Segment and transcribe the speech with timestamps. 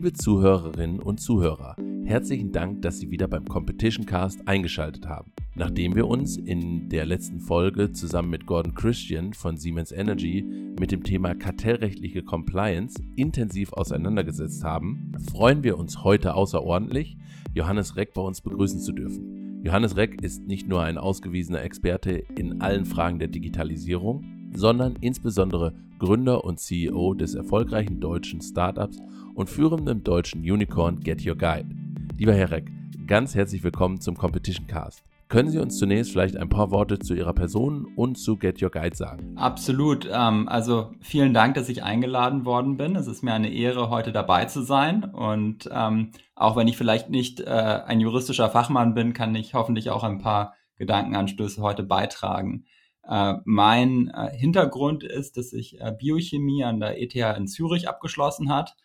[0.00, 5.30] Liebe Zuhörerinnen und Zuhörer, herzlichen Dank, dass Sie wieder beim Competition Cast eingeschaltet haben.
[5.54, 10.42] Nachdem wir uns in der letzten Folge zusammen mit Gordon Christian von Siemens Energy
[10.80, 17.18] mit dem Thema kartellrechtliche Compliance intensiv auseinandergesetzt haben, freuen wir uns heute außerordentlich,
[17.52, 19.60] Johannes Reck bei uns begrüßen zu dürfen.
[19.64, 25.72] Johannes Reck ist nicht nur ein ausgewiesener Experte in allen Fragen der Digitalisierung, sondern insbesondere
[25.98, 28.98] Gründer und CEO des erfolgreichen deutschen Startups
[29.34, 31.68] und führenden deutschen Unicorn Get Your Guide.
[32.18, 32.70] Lieber Herr Reck,
[33.06, 35.04] ganz herzlich willkommen zum Competition Cast.
[35.30, 38.70] Können Sie uns zunächst vielleicht ein paar Worte zu Ihrer Person und zu Get Your
[38.70, 39.38] Guide sagen?
[39.38, 40.08] Absolut.
[40.12, 42.96] Ähm, also vielen Dank, dass ich eingeladen worden bin.
[42.96, 45.04] Es ist mir eine Ehre, heute dabei zu sein.
[45.04, 49.90] Und ähm, auch wenn ich vielleicht nicht äh, ein juristischer Fachmann bin, kann ich hoffentlich
[49.90, 52.64] auch ein paar Gedankenanstöße heute beitragen.
[53.08, 58.52] Äh, mein äh, Hintergrund ist, dass ich äh, Biochemie an der ETH in Zürich abgeschlossen
[58.52, 58.76] hat.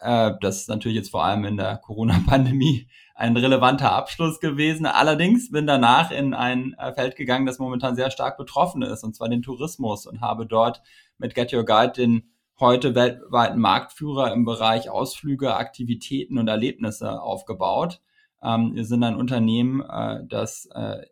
[0.00, 4.86] Äh, das ist natürlich jetzt vor allem in der Corona-Pandemie ein relevanter Abschluss gewesen.
[4.86, 9.14] Allerdings bin danach in ein äh, Feld gegangen, das momentan sehr stark betroffen ist, und
[9.14, 10.82] zwar den Tourismus und habe dort
[11.18, 18.00] mit Get Your Guide den heute weltweiten Marktführer im Bereich Ausflüge, Aktivitäten und Erlebnisse aufgebaut.
[18.42, 20.68] Ähm, wir sind ein Unternehmen, äh, das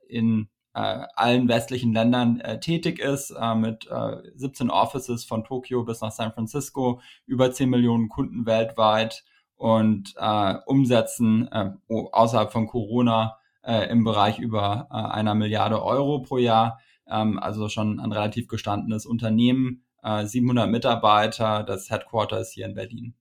[0.09, 6.01] in allen westlichen Ländern äh, tätig ist, äh, mit äh, 17 Offices von Tokio bis
[6.01, 9.25] nach San Francisco, über 10 Millionen Kunden weltweit
[9.56, 16.20] und äh, Umsätzen äh, außerhalb von Corona äh, im Bereich über äh, einer Milliarde Euro
[16.20, 16.81] pro Jahr.
[17.09, 22.75] Ähm, also schon ein relativ gestandenes Unternehmen, äh, 700 Mitarbeiter, das Headquarter ist hier in
[22.75, 23.15] Berlin.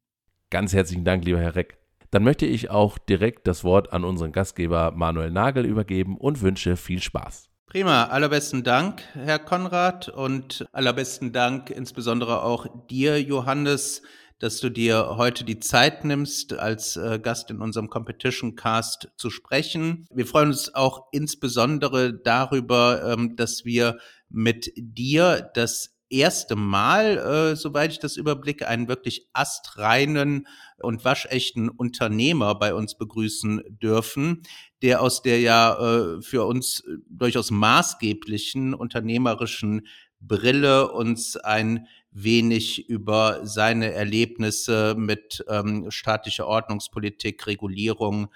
[0.49, 1.80] Ganz herzlichen Dank, lieber Herr Reck.
[2.11, 6.75] Dann möchte ich auch direkt das Wort an unseren Gastgeber Manuel Nagel übergeben und wünsche
[6.75, 7.49] viel Spaß.
[7.67, 14.01] Prima, allerbesten Dank, Herr Konrad, und allerbesten Dank insbesondere auch dir, Johannes,
[14.39, 19.29] dass du dir heute die Zeit nimmst, als äh, Gast in unserem Competition Cast zu
[19.29, 20.05] sprechen.
[20.11, 27.55] Wir freuen uns auch insbesondere darüber, ähm, dass wir mit dir das erste Mal, äh,
[27.55, 30.47] soweit ich das überblicke, einen wirklich astreinen
[30.79, 34.43] und waschechten Unternehmer bei uns begrüßen dürfen,
[34.81, 35.77] der aus der ja
[36.17, 39.87] äh, für uns durchaus maßgeblichen unternehmerischen
[40.19, 48.27] Brille uns ein wenig über seine Erlebnisse mit ähm, staatlicher Ordnungspolitik, Regulierung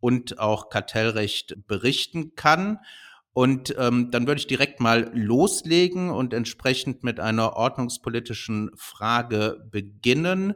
[0.00, 2.78] und auch Kartellrecht berichten kann.
[3.34, 10.54] Und ähm, dann würde ich direkt mal loslegen und entsprechend mit einer ordnungspolitischen Frage beginnen.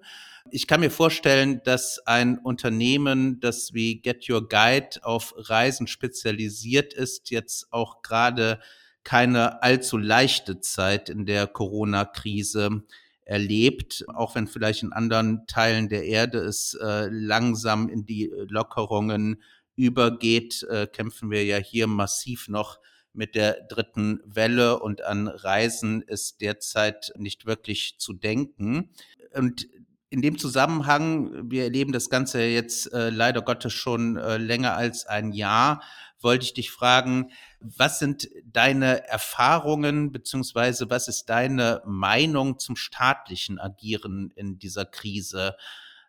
[0.53, 6.95] Ich kann mir vorstellen, dass ein Unternehmen, das wie Get Your Guide auf Reisen spezialisiert
[6.95, 8.61] ist, jetzt auch gerade
[9.03, 12.85] keine allzu leichte Zeit in der Corona-Krise
[13.25, 19.43] erlebt, auch wenn vielleicht in anderen Teilen der Erde es äh, langsam in die Lockerungen
[19.79, 22.81] übergeht, äh, kämpfen wir ja hier massiv noch
[23.13, 28.91] mit der dritten Welle und an Reisen ist derzeit nicht wirklich zu denken.
[29.35, 29.69] Und
[30.11, 35.07] in dem Zusammenhang, wir erleben das Ganze jetzt äh, leider Gottes schon äh, länger als
[35.07, 35.83] ein Jahr,
[36.21, 37.31] wollte ich dich fragen,
[37.61, 45.55] was sind deine Erfahrungen beziehungsweise was ist deine Meinung zum staatlichen Agieren in dieser Krise?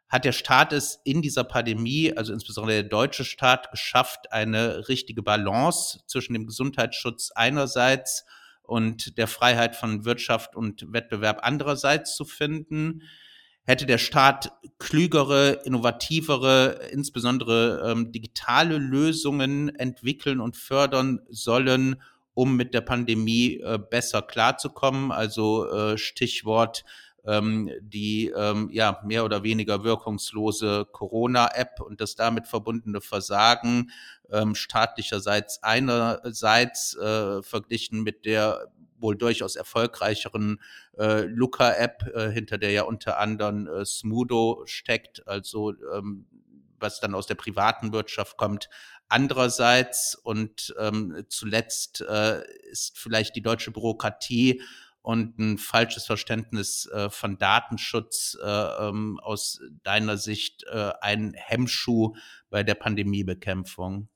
[0.10, 5.22] Hat der Staat es in dieser Pandemie, also insbesondere der deutsche Staat, geschafft, eine richtige
[5.22, 8.26] Balance zwischen dem Gesundheitsschutz einerseits
[8.64, 13.04] und der Freiheit von Wirtschaft und Wettbewerb andererseits zu finden.
[13.64, 22.02] Hätte der Staat klügere, innovativere, insbesondere ähm, digitale Lösungen entwickeln und fördern sollen,
[22.34, 25.12] um mit der Pandemie äh, besser klarzukommen?
[25.12, 26.84] Also äh, Stichwort
[27.26, 33.92] ähm, die ähm, ja mehr oder weniger wirkungslose Corona-App und das damit verbundene Versagen
[34.32, 38.68] ähm, staatlicherseits einerseits äh, verglichen mit der
[39.02, 40.60] wohl durchaus erfolgreicheren
[40.98, 46.26] äh, Luca-App, äh, hinter der ja unter anderem äh, Smudo steckt, also ähm,
[46.80, 48.70] was dann aus der privaten Wirtschaft kommt,
[49.10, 54.62] andererseits und ähm, zuletzt äh, ist vielleicht die deutsche Bürokratie
[55.02, 62.16] und ein falsches Verständnis äh, von Datenschutz äh, ähm, aus deiner Sicht äh, ein Hemmschuh
[62.50, 64.10] bei der Pandemiebekämpfung?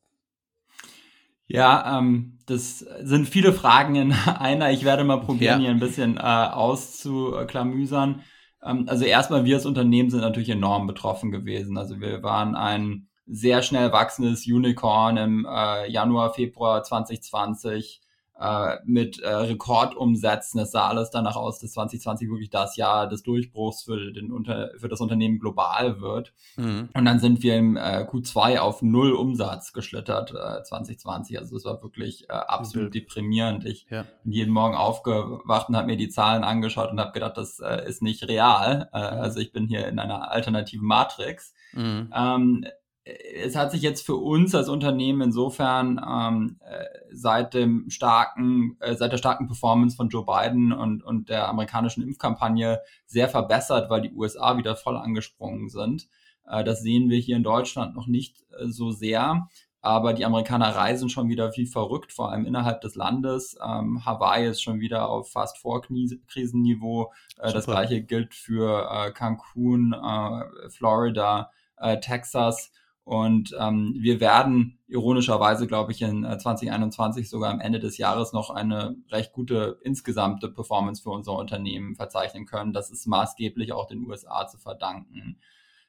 [1.47, 4.71] Ja, ähm, das sind viele Fragen in einer.
[4.71, 5.68] Ich werde mal probieren, ja.
[5.68, 8.24] hier ein bisschen äh, auszuklamüsern.
[8.63, 11.77] Ähm, also erstmal, wir als Unternehmen sind natürlich enorm betroffen gewesen.
[11.77, 18.01] Also wir waren ein sehr schnell wachsendes Unicorn im äh, Januar, Februar 2020
[18.39, 20.59] äh, mit äh, Rekordumsätzen.
[20.59, 24.71] Es sah alles danach aus, dass 2020 wirklich das Jahr des Durchbruchs für, den Unter
[24.77, 26.33] für das Unternehmen global wird.
[26.57, 26.89] Mhm.
[26.94, 31.39] Und dann sind wir im äh, Q2 auf null Umsatz geschlittert, äh, 2020.
[31.39, 32.91] Also es war wirklich äh, absolut mhm.
[32.91, 33.65] deprimierend.
[33.65, 34.06] Ich ja.
[34.24, 37.88] bin jeden Morgen aufgewacht und habe mir die Zahlen angeschaut und habe gedacht, das äh,
[37.88, 38.89] ist nicht real.
[38.94, 39.21] Äh, mhm.
[39.21, 41.53] Also ich bin hier in einer alternativen Matrix.
[41.74, 42.12] Mhm.
[42.15, 42.65] Ähm,
[43.06, 48.96] es hat sich jetzt für uns als Unternehmen insofern ähm, äh, seit dem starken, äh,
[48.96, 54.02] seit der starken Performance von Joe Biden und, und der amerikanischen Impfkampagne sehr verbessert, weil
[54.02, 56.08] die USA wieder voll angesprungen sind.
[56.48, 59.50] Äh, das sehen wir hier in Deutschland noch nicht äh, so sehr.
[59.82, 63.58] Aber die Amerikaner reisen schon wieder viel verrückt, vor allem innerhalb des Landes.
[63.62, 67.12] Ähm, Hawaii ist schon wieder auf fast Vorkrisenniveau.
[67.38, 72.72] Äh, das gleiche gilt für äh, Cancun, äh, Florida, äh, Texas.
[73.06, 78.32] Und ähm, wir werden ironischerweise, glaube ich, in 2021 äh, sogar am Ende des Jahres
[78.32, 82.72] noch eine recht gute insgesamte Performance für unser Unternehmen verzeichnen können.
[82.72, 85.38] Das ist maßgeblich auch den USA zu verdanken.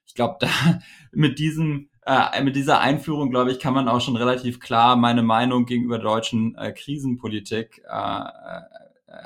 [0.06, 0.48] Ich glaube, da
[1.12, 5.22] mit diesem äh, mit dieser Einführung, glaube ich, kann man auch schon relativ klar meine
[5.22, 8.60] Meinung gegenüber deutschen äh, Krisenpolitik äh, äh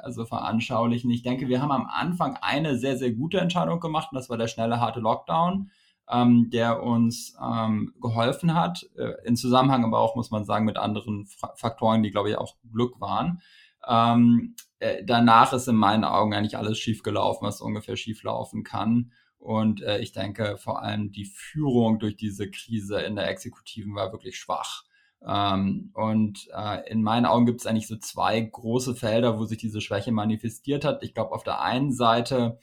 [0.03, 1.11] also veranschaulichen.
[1.11, 4.37] Ich denke, wir haben am Anfang eine sehr, sehr gute Entscheidung gemacht und das war
[4.37, 5.71] der schnelle, harte Lockdown
[6.11, 10.77] ähm, der uns ähm, geholfen hat, äh, in Zusammenhang aber auch, muss man sagen, mit
[10.77, 13.41] anderen Fra Faktoren, die, glaube ich, auch Glück waren.
[13.87, 19.13] Ähm, äh, danach ist in meinen Augen eigentlich alles schiefgelaufen, was ungefähr schieflaufen kann.
[19.39, 24.13] Und äh, ich denke, vor allem die Führung durch diese Krise in der Exekutiven war
[24.13, 24.85] wirklich schwach.
[25.27, 29.59] Ähm, und äh, in meinen Augen gibt es eigentlich so zwei große Felder, wo sich
[29.59, 31.03] diese Schwäche manifestiert hat.
[31.03, 32.59] Ich glaube, auf der einen Seite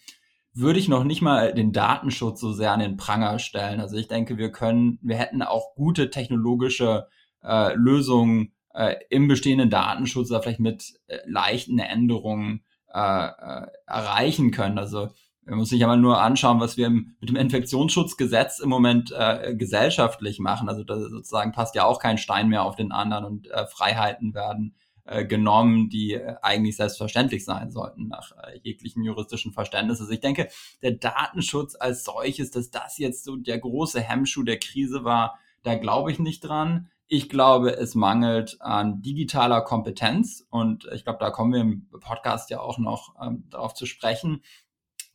[0.55, 3.81] würde ich noch nicht mal den Datenschutz so sehr an den Pranger stellen.
[3.81, 7.07] Also ich denke, wir können, wir hätten auch gute technologische
[7.43, 12.63] äh, Lösungen äh, im bestehenden Datenschutz oder vielleicht mit äh, leichten Änderungen
[12.93, 14.77] äh, äh, erreichen können.
[14.77, 15.09] Also
[15.45, 19.55] man muss sich aber nur anschauen, was wir im, mit dem Infektionsschutzgesetz im Moment äh,
[19.55, 20.69] gesellschaftlich machen.
[20.69, 24.33] Also da sozusagen passt ja auch kein Stein mehr auf den anderen und äh, Freiheiten
[24.33, 24.75] werden
[25.05, 30.01] äh, genommen, die äh, eigentlich selbstverständlich sein sollten nach äh, jeglichen juristischen Verständnis.
[30.01, 30.49] Also ich denke,
[30.81, 35.75] der Datenschutz als solches, dass das jetzt so der große Hemmschuh der Krise war, da
[35.75, 36.89] glaube ich nicht dran.
[37.07, 42.49] Ich glaube, es mangelt an digitaler Kompetenz und ich glaube, da kommen wir im Podcast
[42.49, 44.41] ja auch noch ähm, darauf zu sprechen.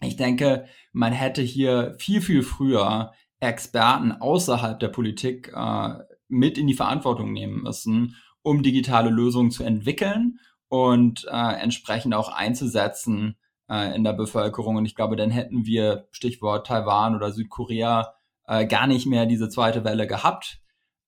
[0.01, 5.95] Ich denke, man hätte hier viel, viel früher Experten außerhalb der Politik äh,
[6.29, 10.39] mit in die Verantwortung nehmen müssen um digitale Lösungen zu entwickeln
[10.69, 13.37] und äh, entsprechend auch einzusetzen
[13.69, 14.77] äh, in der Bevölkerung.
[14.77, 18.15] Und ich glaube, dann hätten wir, Stichwort Taiwan oder Südkorea,
[18.47, 20.61] äh, gar nicht mehr diese zweite Welle gehabt.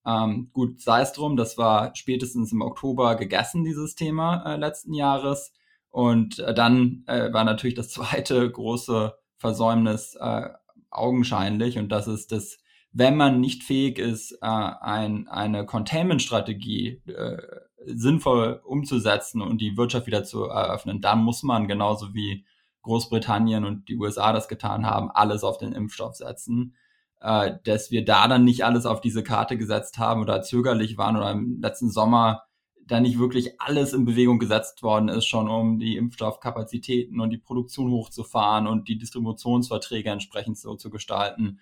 [0.05, 4.95] Ähm, gut, sei es drum, das war spätestens im Oktober gegessen, dieses Thema äh, letzten
[4.95, 5.53] Jahres.
[5.91, 10.49] Und äh, dann äh, war natürlich das zweite große Versäumnis äh,
[10.91, 12.59] augenscheinlich und das ist das
[12.93, 17.39] wenn man nicht fähig ist, äh, ein, eine Containment-Strategie äh,
[17.87, 22.45] sinnvoll umzusetzen und die Wirtschaft wieder zu eröffnen, dann muss man genauso wie
[22.83, 26.77] Großbritannien und die USA das getan haben, alles auf den Impfstoff setzen.
[27.21, 31.17] Äh, dass wir da dann nicht alles auf diese Karte gesetzt haben oder zögerlich waren
[31.17, 32.43] oder im letzten Sommer
[32.85, 37.39] da nicht wirklich alles in Bewegung gesetzt worden ist, schon um die Impfstoffkapazitäten und die
[37.39, 41.61] Produktion hochzufahren und die Distributionsverträge entsprechend so zu gestalten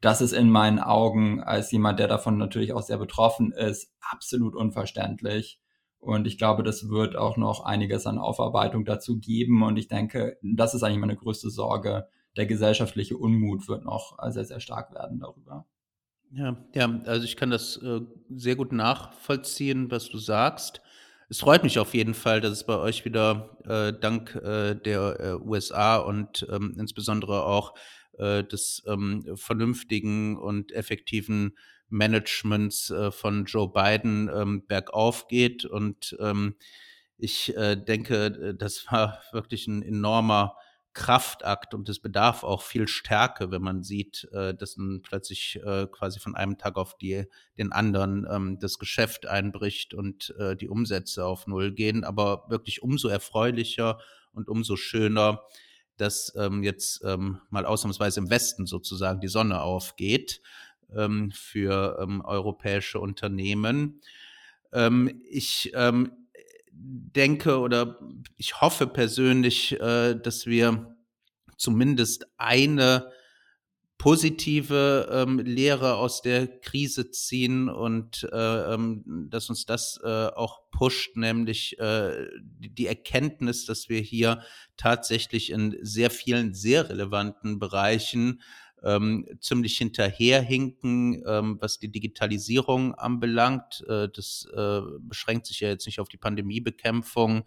[0.00, 4.54] das ist in meinen Augen als jemand, der davon natürlich auch sehr betroffen ist, absolut
[4.54, 5.60] unverständlich.
[5.98, 9.62] Und ich glaube, das wird auch noch einiges an Aufarbeitung dazu geben.
[9.62, 12.06] Und ich denke, das ist eigentlich meine größte Sorge.
[12.36, 15.66] Der gesellschaftliche Unmut wird noch sehr, sehr stark werden darüber.
[16.30, 20.82] Ja, ja, also ich kann das äh, sehr gut nachvollziehen, was du sagst.
[21.30, 25.20] Es freut mich auf jeden Fall, dass es bei euch wieder äh, dank äh, der
[25.20, 27.74] äh, USA und ähm, insbesondere auch
[28.18, 31.56] äh, des ähm, vernünftigen und effektiven
[31.88, 35.64] Managements äh, von Joe Biden ähm, bergauf geht.
[35.64, 36.54] Und ähm,
[37.16, 40.54] ich äh, denke, das war wirklich ein enormer
[40.98, 45.86] Kraftakt und es bedarf auch viel Stärke, wenn man sieht, äh, dass dann plötzlich äh,
[45.86, 50.68] quasi von einem Tag auf die, den anderen ähm, das Geschäft einbricht und äh, die
[50.68, 52.02] Umsätze auf Null gehen.
[52.02, 54.00] Aber wirklich umso erfreulicher
[54.32, 55.44] und umso schöner,
[55.98, 60.40] dass ähm, jetzt ähm, mal ausnahmsweise im Westen sozusagen die Sonne aufgeht
[60.94, 64.00] ähm, für ähm, europäische Unternehmen.
[64.72, 66.12] Ähm, ich ähm,
[66.72, 67.98] denke oder
[68.36, 70.96] ich hoffe persönlich, äh, dass wir
[71.56, 73.10] zumindest eine
[73.98, 80.70] positive ähm, Lehre aus der Krise ziehen und äh, ähm, dass uns das äh, auch
[80.70, 84.42] pusht, nämlich äh, die Erkenntnis, dass wir hier
[84.76, 88.40] tatsächlich in sehr vielen sehr relevanten Bereichen
[88.84, 93.84] ähm, ziemlich hinterherhinken, ähm, was die Digitalisierung anbelangt.
[93.88, 97.44] Äh, das äh, beschränkt sich ja jetzt nicht auf die Pandemiebekämpfung,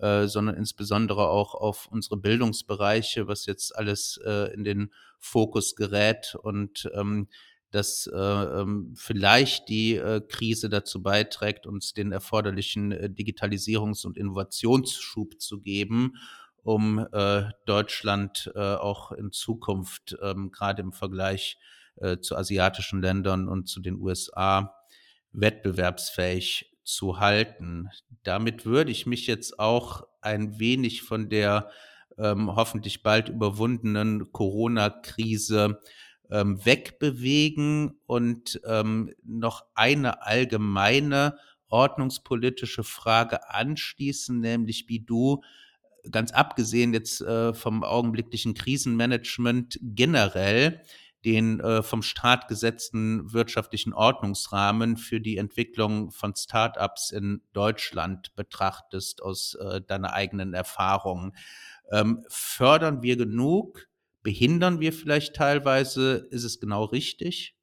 [0.00, 4.90] äh, sondern insbesondere auch auf unsere Bildungsbereiche, was jetzt alles äh, in den
[5.22, 7.28] Fokus gerät und ähm,
[7.70, 14.18] dass äh, ähm, vielleicht die äh, Krise dazu beiträgt, uns den erforderlichen äh, Digitalisierungs- und
[14.18, 16.14] Innovationsschub zu geben
[16.62, 21.58] um äh, Deutschland äh, auch in Zukunft, ähm, gerade im Vergleich
[21.96, 24.74] äh, zu asiatischen Ländern und zu den USA,
[25.32, 27.88] wettbewerbsfähig zu halten.
[28.22, 31.70] Damit würde ich mich jetzt auch ein wenig von der
[32.18, 35.80] ähm, hoffentlich bald überwundenen Corona-Krise
[36.30, 41.36] ähm, wegbewegen und ähm, noch eine allgemeine
[41.68, 45.42] ordnungspolitische Frage anschließen, nämlich wie du
[46.10, 50.82] ganz abgesehen jetzt äh, vom augenblicklichen Krisenmanagement generell
[51.24, 59.22] den äh, vom Staat gesetzten wirtschaftlichen Ordnungsrahmen für die Entwicklung von Startups in Deutschland betrachtest
[59.22, 61.34] aus äh, deiner eigenen Erfahrung.
[61.92, 63.88] Ähm, fördern wir genug?
[64.22, 66.26] Behindern wir vielleicht teilweise?
[66.30, 67.56] Ist es genau richtig?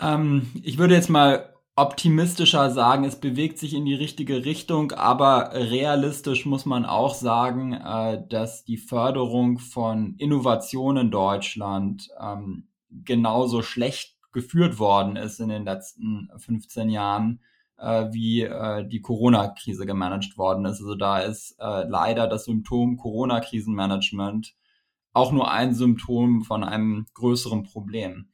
[0.00, 5.50] Ähm, ich würde jetzt mal optimistischer sagen, es bewegt sich in die richtige Richtung, aber
[5.52, 13.62] realistisch muss man auch sagen, äh, dass die Förderung von Innovation in Deutschland ähm, genauso
[13.62, 17.40] schlecht geführt worden ist in den letzten 15 Jahren,
[17.78, 20.80] äh, wie äh, die Corona-Krise gemanagt worden ist.
[20.80, 24.54] Also da ist äh, leider das Symptom Corona-Krisenmanagement
[25.12, 28.28] auch nur ein Symptom von einem größeren Problem.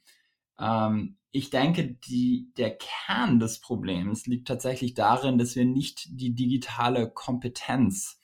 [0.58, 6.34] Ähm, ich denke, die, der Kern des Problems liegt tatsächlich darin, dass wir nicht die
[6.34, 8.20] digitale Kompetenz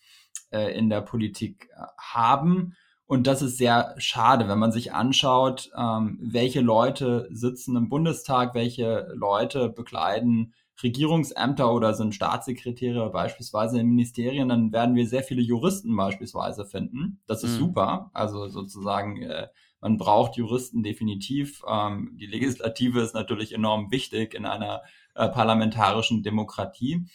[0.50, 2.75] äh, in der Politik äh, haben.
[3.06, 8.54] Und das ist sehr schade, wenn man sich anschaut, ähm, welche Leute sitzen im Bundestag,
[8.54, 15.42] welche Leute bekleiden Regierungsämter oder sind Staatssekretäre beispielsweise in Ministerien, dann werden wir sehr viele
[15.42, 17.21] Juristen beispielsweise finden.
[17.26, 17.59] Das ist mhm.
[17.59, 18.11] super.
[18.12, 19.49] Also sozusagen äh,
[19.80, 21.62] man braucht Juristen definitiv.
[21.68, 24.83] Ähm, die Legislative ist natürlich enorm wichtig in einer
[25.14, 27.06] äh, parlamentarischen Demokratie.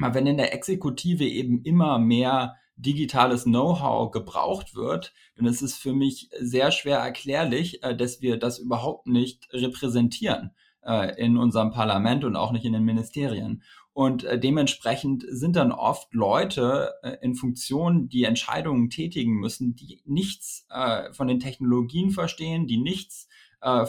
[0.00, 5.76] Aber wenn in der Exekutive eben immer mehr digitales Know-how gebraucht wird, dann ist es
[5.76, 10.50] für mich sehr schwer erklärlich, äh, dass wir das überhaupt nicht repräsentieren
[10.84, 13.62] äh, in unserem Parlament und auch nicht in den Ministerien.
[13.92, 20.02] Und äh, dementsprechend sind dann oft Leute äh, in Funktionen, die Entscheidungen tätigen müssen, die
[20.04, 20.66] nichts
[21.12, 23.28] von den Technologien verstehen, die nichts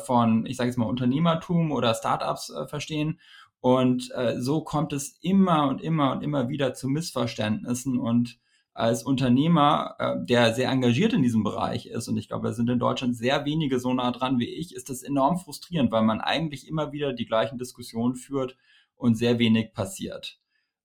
[0.06, 3.20] von, ich sage jetzt mal, Unternehmertum oder Startups äh, verstehen.
[3.60, 7.98] Und so kommt es immer und immer und immer wieder zu Missverständnissen.
[7.98, 8.38] Und
[8.74, 12.70] als Unternehmer, äh, der sehr engagiert in diesem Bereich ist, und ich glaube, wir sind
[12.70, 16.22] in Deutschland sehr wenige so nah dran wie ich, ist das enorm frustrierend, weil man
[16.22, 18.58] eigentlich immer wieder die gleichen Diskussionen führt
[18.96, 20.40] und sehr wenig passiert.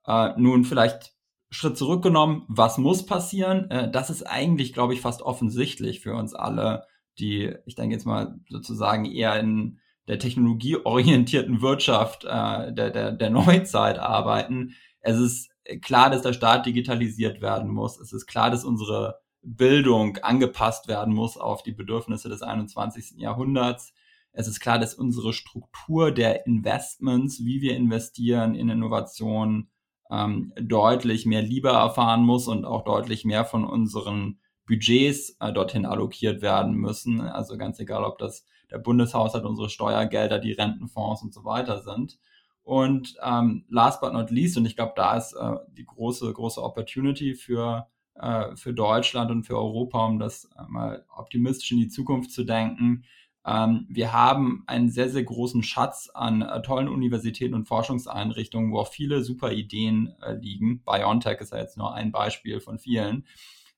[0.06, 1.14] Äh, nun vielleicht
[1.50, 3.70] Schritt zurückgenommen, was muss passieren?
[3.70, 6.84] Äh, das ist eigentlich, glaube ich, fast offensichtlich für uns alle,
[7.18, 9.78] die, ich denke jetzt mal sozusagen eher in
[10.08, 14.74] der technologieorientierten Wirtschaft äh, der, der, der Neuzeit arbeiten.
[15.00, 15.50] Es ist
[15.82, 17.98] klar, dass der Staat digitalisiert werden muss.
[18.00, 23.18] Es ist klar, dass unsere Bildung angepasst werden muss auf die Bedürfnisse des 21.
[23.18, 23.92] Jahrhunderts.
[24.32, 29.70] Es ist klar, dass unsere Struktur der Investments, wie wir investieren in Innovationen,
[30.10, 35.86] ähm, deutlich mehr Liebe erfahren muss und auch deutlich mehr von unseren Budgets äh, dorthin
[35.86, 37.20] allokiert werden müssen.
[37.20, 42.18] Also ganz egal, ob das der Bundeshaushalt, unsere Steuergelder, die Rentenfonds und so weiter sind.
[42.68, 46.62] Und ähm, last but not least, und ich glaube, da ist äh, die große, große
[46.62, 51.88] Opportunity für, äh, für Deutschland und für Europa, um das äh, mal optimistisch in die
[51.88, 53.04] Zukunft zu denken,
[53.46, 58.80] ähm, wir haben einen sehr, sehr großen Schatz an äh, tollen Universitäten und Forschungseinrichtungen, wo
[58.80, 60.82] auch viele super Ideen äh, liegen.
[60.84, 63.24] BioNTech ist ja jetzt nur ein Beispiel von vielen.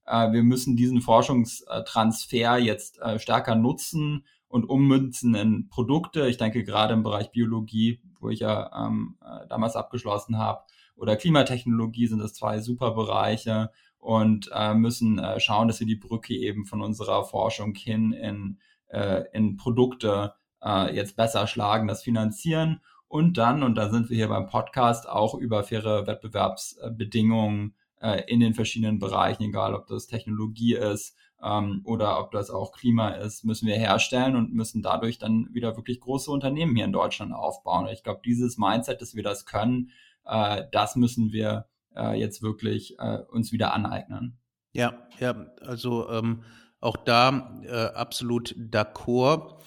[0.07, 6.27] Wir müssen diesen Forschungstransfer jetzt stärker nutzen und ummünzen in Produkte.
[6.27, 10.65] Ich denke gerade im Bereich Biologie, wo ich ja ähm, äh, damals abgeschlossen habe,
[10.97, 15.97] oder Klimatechnologie sind das zwei super Bereiche und äh, müssen äh, schauen, dass wir die
[15.97, 22.03] Brücke eben von unserer Forschung hin in äh, in Produkte äh, jetzt besser schlagen, das
[22.03, 28.23] finanzieren und dann, und da sind wir hier beim Podcast, auch über faire Wettbewerbsbedingungen äh,
[28.27, 33.11] in den verschiedenen Bereichen, egal ob das Technologie ist, ähm, oder ob das auch Klima
[33.11, 37.33] ist, müssen wir herstellen und müssen dadurch dann wieder wirklich große Unternehmen hier in Deutschland
[37.33, 37.89] aufbauen.
[37.89, 39.91] Ich glaube, dieses Mindset, dass wir das können,
[40.25, 41.67] äh, das müssen wir
[41.97, 44.39] äh, jetzt wirklich äh, uns wieder aneignen.
[44.73, 46.45] Ja, ja, also ähm,
[46.81, 49.63] auch da äh, absolut d'accord.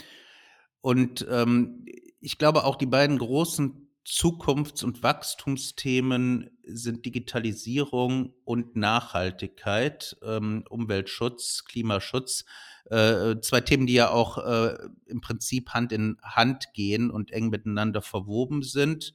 [0.82, 1.86] Und ähm,
[2.20, 11.64] ich glaube auch die beiden großen Zukunfts- und Wachstumsthemen sind Digitalisierung und Nachhaltigkeit, ähm, Umweltschutz,
[11.66, 12.46] Klimaschutz.
[12.90, 17.50] Äh, zwei Themen, die ja auch äh, im Prinzip Hand in Hand gehen und eng
[17.50, 19.14] miteinander verwoben sind.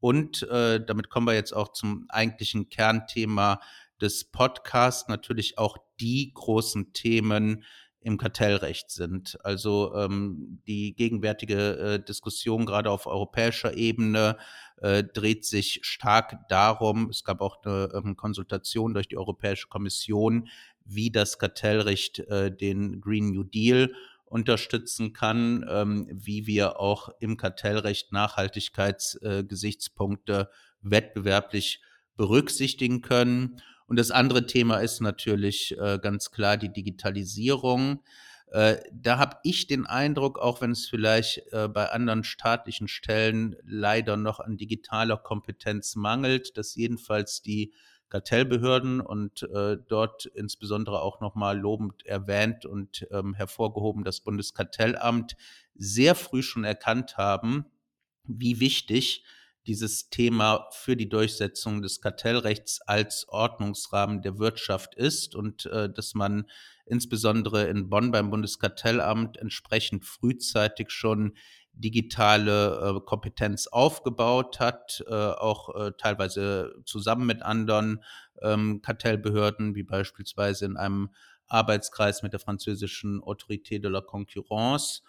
[0.00, 3.60] Und äh, damit kommen wir jetzt auch zum eigentlichen Kernthema
[4.00, 7.64] des Podcasts, natürlich auch die großen Themen
[8.00, 9.36] im Kartellrecht sind.
[9.44, 14.38] Also ähm, die gegenwärtige äh, Diskussion gerade auf europäischer Ebene
[14.76, 20.48] äh, dreht sich stark darum, es gab auch eine ähm, Konsultation durch die Europäische Kommission,
[20.84, 23.92] wie das Kartellrecht äh, den Green New Deal
[24.24, 30.46] unterstützen kann, ähm, wie wir auch im Kartellrecht Nachhaltigkeitsgesichtspunkte äh,
[30.82, 31.82] wettbewerblich
[32.16, 33.60] berücksichtigen können.
[33.88, 38.04] Und das andere Thema ist natürlich äh, ganz klar die Digitalisierung.
[38.50, 43.56] Äh, da habe ich den Eindruck, auch wenn es vielleicht äh, bei anderen staatlichen Stellen
[43.64, 47.72] leider noch an digitaler Kompetenz mangelt, dass jedenfalls die
[48.10, 55.36] Kartellbehörden und äh, dort insbesondere auch nochmal lobend erwähnt und ähm, hervorgehoben das Bundeskartellamt
[55.74, 57.64] sehr früh schon erkannt haben,
[58.24, 59.24] wie wichtig
[59.68, 66.14] dieses Thema für die Durchsetzung des Kartellrechts als Ordnungsrahmen der Wirtschaft ist und äh, dass
[66.14, 66.46] man
[66.86, 71.36] insbesondere in Bonn beim Bundeskartellamt entsprechend frühzeitig schon
[71.74, 78.02] digitale äh, Kompetenz aufgebaut hat, äh, auch äh, teilweise zusammen mit anderen
[78.40, 81.10] ähm, Kartellbehörden, wie beispielsweise in einem
[81.46, 85.02] Arbeitskreis mit der französischen Autorité de la Concurrence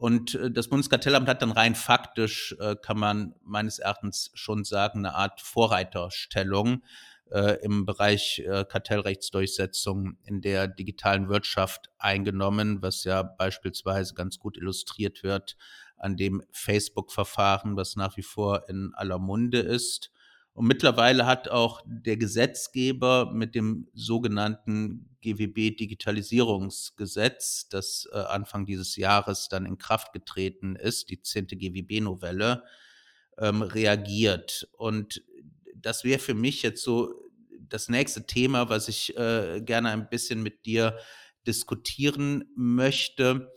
[0.00, 5.00] und äh, das Bundeskartellamt hat dann rein faktisch, äh, kann man meines Erachtens schon sagen,
[5.00, 6.82] eine Art Vorreiterstellung
[7.30, 15.22] äh, im Bereich Kartellrechtsdurchsetzung in der digitalen Wirtschaft eingenommen, was ja beispielsweise ganz gut illustriert
[15.22, 15.58] wird
[15.98, 20.10] an dem Facebook-Verfahren, was nach wie vor in aller Munde ist.
[20.52, 28.96] Und mittlerweile hat auch der Gesetzgeber mit dem sogenannten GWB Digitalisierungsgesetz, das äh, Anfang dieses
[28.96, 32.64] Jahres dann in Kraft getreten ist, die zehnte GWB-Novelle,
[33.38, 34.68] ähm, reagiert.
[34.72, 35.22] Und
[35.74, 37.14] das wäre für mich jetzt so
[37.68, 40.98] das nächste Thema, was ich äh, gerne ein bisschen mit dir
[41.46, 43.52] diskutieren möchte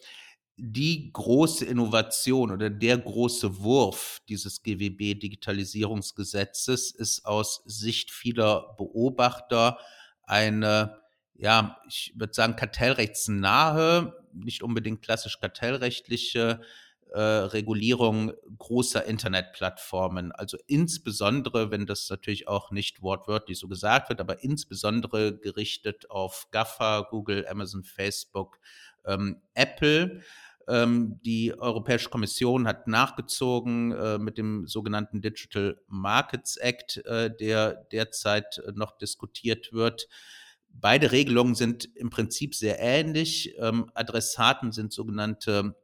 [0.56, 9.80] die große Innovation oder der große Wurf dieses GWB-Digitalisierungsgesetzes ist aus Sicht vieler Beobachter
[10.24, 11.02] eine,
[11.34, 16.62] ja, ich würde sagen, kartellrechtsnahe, nicht unbedingt klassisch kartellrechtliche
[17.14, 20.32] äh, Regulierung großer Internetplattformen.
[20.32, 26.48] Also insbesondere, wenn das natürlich auch nicht wortwörtlich so gesagt wird, aber insbesondere gerichtet auf
[26.52, 28.60] GAFA, Google, Amazon, Facebook,
[29.06, 30.22] ähm, Apple.
[30.68, 37.86] Ähm, die Europäische Kommission hat nachgezogen äh, mit dem sogenannten Digital Markets Act, äh, der
[37.92, 40.08] derzeit äh, noch diskutiert wird.
[40.70, 43.56] Beide Regelungen sind im Prinzip sehr ähnlich.
[43.60, 45.76] Ähm, Adressaten sind sogenannte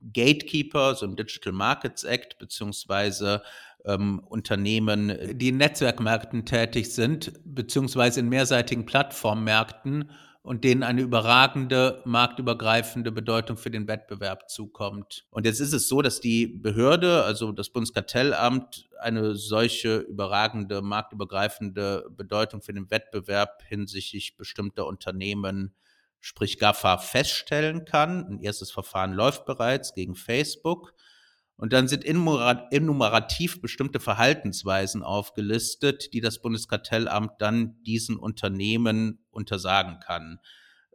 [0.00, 3.42] Gatekeeper, so im Digital Markets Act, beziehungsweise
[3.84, 10.10] ähm, Unternehmen, die in Netzwerkmärkten tätig sind, beziehungsweise in mehrseitigen Plattformmärkten
[10.42, 15.24] und denen eine überragende marktübergreifende Bedeutung für den Wettbewerb zukommt.
[15.30, 22.08] Und jetzt ist es so, dass die Behörde, also das Bundeskartellamt, eine solche überragende marktübergreifende
[22.10, 25.74] Bedeutung für den Wettbewerb hinsichtlich bestimmter Unternehmen,
[26.18, 28.26] sprich GAFA, feststellen kann.
[28.26, 30.92] Ein erstes Verfahren läuft bereits gegen Facebook.
[31.62, 40.40] Und dann sind enumerativ bestimmte Verhaltensweisen aufgelistet, die das Bundeskartellamt dann diesen Unternehmen untersagen kann.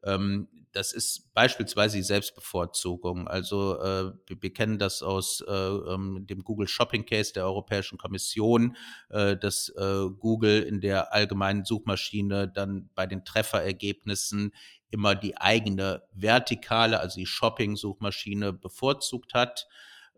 [0.03, 3.29] Ähm, das ist beispielsweise die Selbstbevorzugung.
[3.29, 8.75] Also äh, wir, kennen das aus äh, ähm, dem Google Shopping Case der Europäischen Kommission,
[9.09, 9.71] äh, dass
[10.19, 14.51] Google in der allgemeinen Suchmaschine dann bei den Trefferergebnissen
[14.89, 19.65] immer die eigene vertikale, also die Shopping-Suchmaschine bevorzugt hat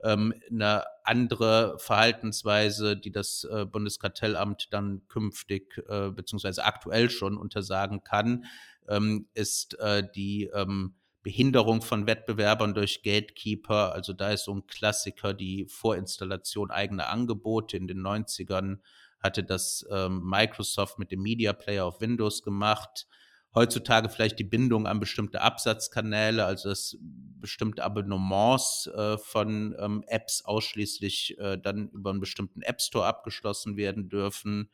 [0.03, 8.03] ähm, eine andere Verhaltensweise, die das äh, Bundeskartellamt dann künftig äh, beziehungsweise aktuell schon untersagen
[8.03, 8.45] kann,
[8.87, 13.93] ähm, ist äh, die ähm, Behinderung von Wettbewerbern durch Gatekeeper.
[13.93, 17.77] Also da ist so ein Klassiker die Vorinstallation eigener Angebote.
[17.77, 18.79] In den 90ern
[19.19, 23.07] hatte das ähm, Microsoft mit dem Media Player auf Windows gemacht.
[23.55, 30.43] Heutzutage vielleicht die Bindung an bestimmte Absatzkanäle, also dass bestimmte Abonnements äh, von ähm, Apps
[30.45, 34.69] ausschließlich äh, dann über einen bestimmten App Store abgeschlossen werden dürfen.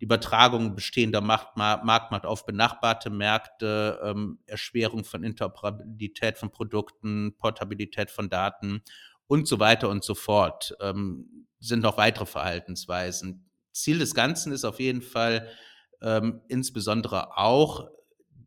[0.00, 8.30] Die Übertragung bestehender Marktmacht auf benachbarte Märkte, ähm, Erschwerung von Interoperabilität von Produkten, Portabilität von
[8.30, 8.82] Daten
[9.26, 13.50] und so weiter und so fort ähm, sind noch weitere Verhaltensweisen.
[13.72, 15.48] Ziel des Ganzen ist auf jeden Fall
[16.00, 17.88] ähm, insbesondere auch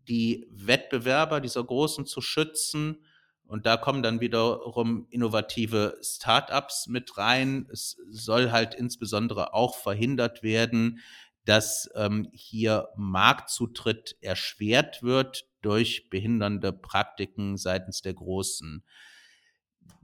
[0.07, 3.03] die Wettbewerber dieser Großen zu schützen.
[3.45, 7.67] Und da kommen dann wiederum innovative Startups mit rein.
[7.71, 10.99] Es soll halt insbesondere auch verhindert werden,
[11.45, 18.83] dass ähm, hier Marktzutritt erschwert wird durch behindernde Praktiken seitens der Großen.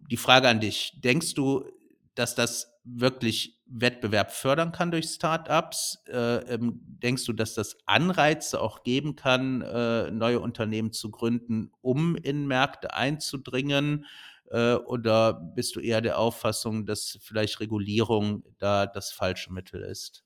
[0.09, 1.65] Die Frage an dich, denkst du,
[2.17, 6.03] dass das wirklich Wettbewerb fördern kann durch Startups?
[6.07, 11.71] Äh, ähm, denkst du, dass das Anreize auch geben kann, äh, neue Unternehmen zu gründen,
[11.81, 14.05] um in Märkte einzudringen?
[14.49, 20.23] Äh, oder bist du eher der Auffassung, dass vielleicht Regulierung da das falsche Mittel ist?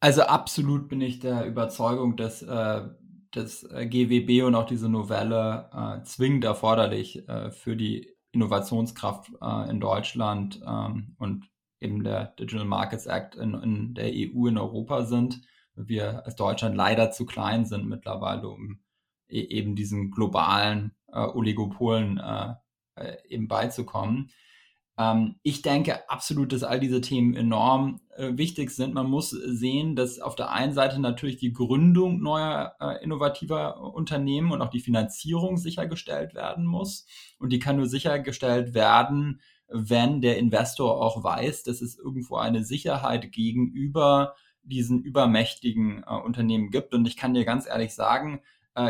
[0.00, 2.82] Also absolut bin ich der Überzeugung, dass äh,
[3.30, 9.80] das GWB und auch diese Novelle äh, zwingend erforderlich äh, für die Innovationskraft äh, in
[9.80, 15.42] Deutschland ähm, und eben der Digital Markets Act in, in, der EU in Europa sind.
[15.74, 18.80] Wir als Deutschland leider zu klein sind mittlerweile, um
[19.28, 22.54] e eben diesen globalen äh, Oligopolen äh,
[22.96, 24.30] äh eben beizukommen.
[24.96, 28.94] Ähm, ich denke absolut, dass all diese Themen enorm äh, wichtig sind.
[28.94, 34.52] Man muss sehen, dass auf der einen Seite natürlich die Gründung neuer äh, innovativer Unternehmen
[34.52, 37.06] und auch die Finanzierung sichergestellt werden muss.
[37.38, 42.64] Und die kann nur sichergestellt werden, wenn der Investor auch weiß, dass es irgendwo eine
[42.64, 46.94] Sicherheit gegenüber diesen übermächtigen äh, Unternehmen gibt.
[46.94, 48.40] Und ich kann dir ganz ehrlich sagen,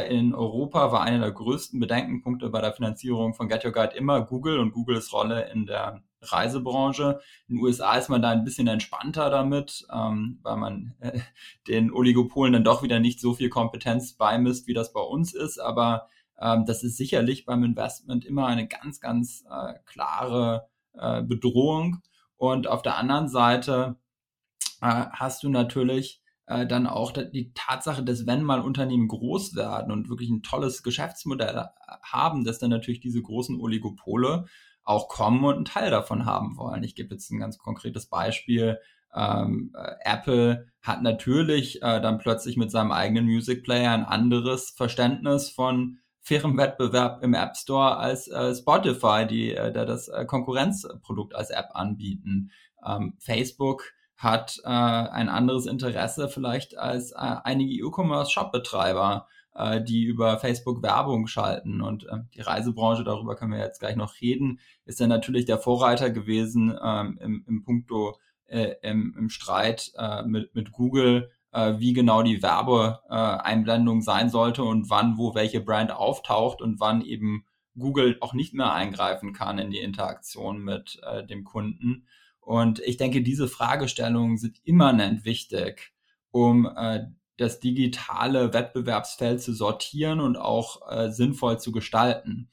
[0.08, 4.22] in Europa war einer der größten Bedenkenpunkte bei der Finanzierung von Get Your Guide immer
[4.22, 7.20] Google und Googles Rolle in der Reisebranche.
[7.48, 11.20] In den USA ist man da ein bisschen entspannter damit, ähm, weil man äh,
[11.68, 15.58] den Oligopolen dann doch wieder nicht so viel Kompetenz beimisst, wie das bei uns ist.
[15.58, 16.08] Aber
[16.40, 22.02] ähm, das ist sicherlich beim Investment immer eine ganz, ganz äh, klare äh, Bedrohung.
[22.36, 23.96] Und auf der anderen Seite
[24.80, 29.92] äh, hast du natürlich äh, dann auch die Tatsache, dass wenn mal Unternehmen groß werden
[29.92, 34.46] und wirklich ein tolles Geschäftsmodell äh, haben, dass dann natürlich diese großen Oligopole
[34.82, 36.82] auch kommen und einen Teil davon haben wollen.
[36.82, 38.78] Ich gebe jetzt ein ganz konkretes Beispiel.
[39.14, 44.70] Ähm, äh, Apple hat natürlich äh, dann plötzlich mit seinem eigenen Music Player ein anderes
[44.70, 50.24] Verständnis von fairem Wettbewerb im App Store als äh, Spotify, die äh, da das äh,
[50.24, 52.50] Konkurrenzprodukt als App anbieten.
[52.84, 53.92] Ähm, Facebook
[54.24, 61.26] hat äh, ein anderes Interesse vielleicht als äh, einige E-Commerce-Shop-Betreiber, äh, die über Facebook Werbung
[61.28, 61.80] schalten.
[61.80, 65.58] Und äh, die Reisebranche, darüber können wir jetzt gleich noch reden, ist ja natürlich der
[65.58, 71.74] Vorreiter gewesen ähm, im, im Punkto äh, im, im Streit äh, mit, mit Google, äh,
[71.78, 77.44] wie genau die Werbeeinblendung sein sollte und wann, wo welche Brand auftaucht und wann eben
[77.76, 82.06] Google auch nicht mehr eingreifen kann in die Interaktion mit äh, dem Kunden.
[82.44, 85.92] Und ich denke, diese Fragestellungen sind immanent wichtig,
[86.30, 92.50] um äh, das digitale Wettbewerbsfeld zu sortieren und auch äh, sinnvoll zu gestalten.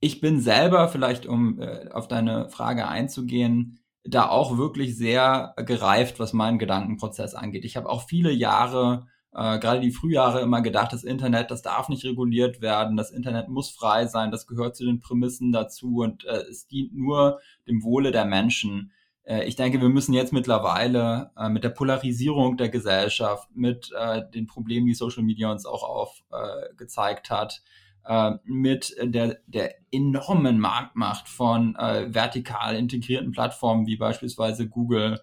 [0.00, 6.18] Ich bin selber, vielleicht um äh, auf deine Frage einzugehen, da auch wirklich sehr gereift,
[6.18, 7.64] was meinen Gedankenprozess angeht.
[7.64, 11.88] Ich habe auch viele Jahre, äh, gerade die Frühjahre, immer gedacht, das Internet, das darf
[11.88, 16.24] nicht reguliert werden, das Internet muss frei sein, das gehört zu den Prämissen dazu und
[16.24, 18.92] äh, es dient nur dem Wohle der Menschen.
[19.24, 24.22] Äh, ich denke, wir müssen jetzt mittlerweile äh, mit der Polarisierung der Gesellschaft, mit äh,
[24.34, 27.62] den Problemen, die Social Media uns auch aufgezeigt äh, hat,
[28.04, 35.20] äh, mit der, der enormen Marktmacht von äh, vertikal integrierten Plattformen wie beispielsweise Google,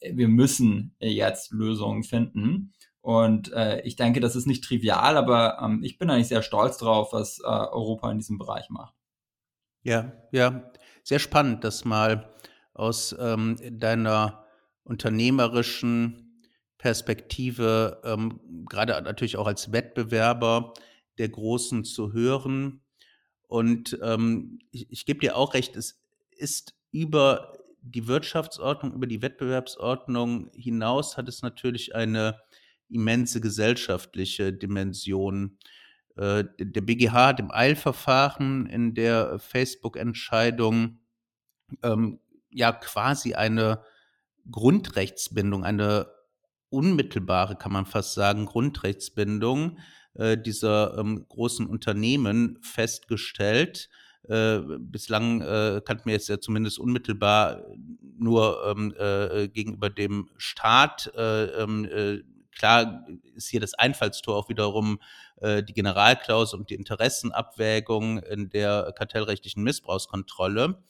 [0.00, 2.72] wir müssen jetzt Lösungen finden.
[3.00, 3.52] Und
[3.84, 7.38] ich denke, das ist nicht trivial, aber ähm, ich bin eigentlich sehr stolz drauf, was
[7.44, 8.94] Europa in diesem Bereich macht.
[9.82, 10.72] Ja, ja,
[11.04, 12.31] sehr spannend, das mal
[12.74, 14.44] aus ähm, deiner
[14.84, 16.42] unternehmerischen
[16.78, 20.74] Perspektive, ähm, gerade natürlich auch als Wettbewerber
[21.18, 22.80] der Großen zu hören.
[23.46, 26.02] Und ähm, ich, ich gebe dir auch recht, es
[26.36, 32.40] ist über die Wirtschaftsordnung, über die Wettbewerbsordnung hinaus hat es natürlich eine
[32.88, 35.58] immense gesellschaftliche Dimension.
[36.16, 40.98] Äh, der BGH hat im Eilverfahren in der Facebook-Entscheidung
[41.82, 42.20] ähm,
[42.52, 43.82] ja quasi eine
[44.50, 46.08] Grundrechtsbindung, eine
[46.70, 49.78] unmittelbare, kann man fast sagen, Grundrechtsbindung
[50.14, 53.88] äh, dieser ähm, großen Unternehmen festgestellt.
[54.28, 57.62] Äh, bislang äh, kannten wir jetzt ja zumindest unmittelbar
[58.18, 61.12] nur ähm, äh, gegenüber dem Staat.
[61.16, 62.22] Äh, ähm, äh,
[62.56, 64.98] klar ist hier das Einfallstor auch wiederum
[65.44, 70.80] die Generalklausel und die Interessenabwägung in der kartellrechtlichen Missbrauchskontrolle.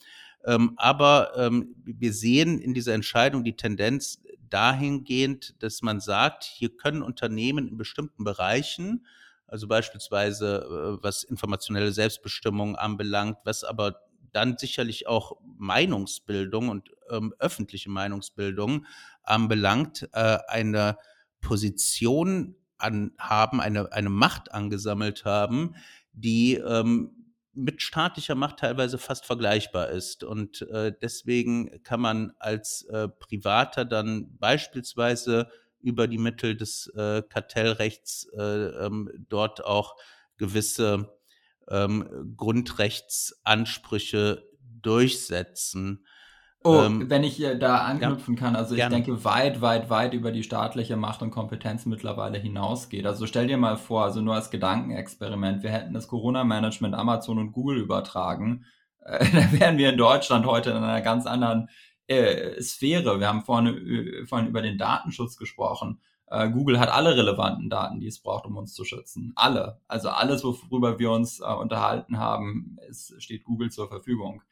[0.44, 6.76] Ähm, aber ähm, wir sehen in dieser Entscheidung die Tendenz dahingehend, dass man sagt, hier
[6.76, 9.04] können Unternehmen in bestimmten Bereichen
[9.52, 14.00] also beispielsweise äh, was informationelle Selbstbestimmung anbelangt, was aber
[14.32, 18.86] dann sicherlich auch Meinungsbildung und ähm, öffentliche Meinungsbildung
[19.22, 20.96] anbelangt, äh, eine
[21.42, 25.74] Position an, haben, eine, eine Macht angesammelt haben,
[26.14, 27.21] die ähm,
[27.54, 30.24] mit staatlicher Macht teilweise fast vergleichbar ist.
[30.24, 37.22] Und äh, deswegen kann man als äh, Privater dann beispielsweise über die Mittel des äh,
[37.22, 39.96] Kartellrechts äh, ähm, dort auch
[40.36, 41.16] gewisse
[41.68, 44.44] ähm, Grundrechtsansprüche
[44.80, 46.04] durchsetzen.
[46.64, 48.94] Oh, ähm, wenn ich da anknüpfen ja, kann, also ich gerne.
[48.94, 53.04] denke, weit, weit, weit über die staatliche Macht und Kompetenz mittlerweile hinausgeht.
[53.04, 57.52] Also stell dir mal vor, also nur als Gedankenexperiment, wir hätten das Corona-Management Amazon und
[57.52, 58.64] Google übertragen,
[59.04, 61.68] äh, da wären wir in Deutschland heute in einer ganz anderen
[62.06, 63.18] äh, Sphäre.
[63.18, 66.00] Wir haben vorhin, äh, vorhin über den Datenschutz gesprochen.
[66.26, 69.32] Äh, Google hat alle relevanten Daten, die es braucht, um uns zu schützen.
[69.34, 69.80] Alle.
[69.88, 74.42] Also alles, worüber wir uns äh, unterhalten haben, es steht Google zur Verfügung.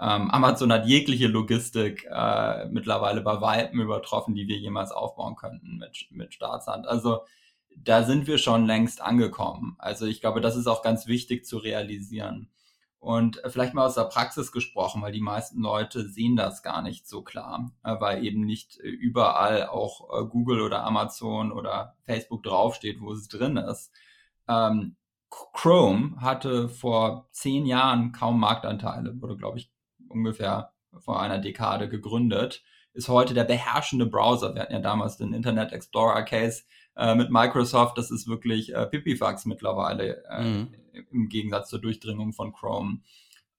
[0.00, 5.76] Ähm, Amazon hat jegliche Logistik äh, mittlerweile bei Weitem übertroffen, die wir jemals aufbauen könnten
[5.76, 6.88] mit, mit Staatshand.
[6.88, 7.20] Also
[7.76, 9.76] da sind wir schon längst angekommen.
[9.78, 12.48] Also ich glaube, das ist auch ganz wichtig zu realisieren.
[12.98, 16.80] Und äh, vielleicht mal aus der Praxis gesprochen, weil die meisten Leute sehen das gar
[16.80, 22.42] nicht so klar, äh, weil eben nicht äh, überall auch Google oder Amazon oder Facebook
[22.42, 23.92] draufsteht, wo es drin ist.
[24.48, 24.96] Ähm,
[25.52, 29.70] Chrome hatte vor zehn Jahren kaum Marktanteile, wurde, glaube ich,
[30.10, 34.54] ungefähr vor einer Dekade gegründet, ist heute der beherrschende Browser.
[34.54, 36.64] Wir hatten ja damals den Internet Explorer Case
[36.96, 40.74] äh, mit Microsoft, das ist wirklich äh, Pipifax mittlerweile äh, mhm.
[41.12, 43.00] im Gegensatz zur Durchdringung von Chrome.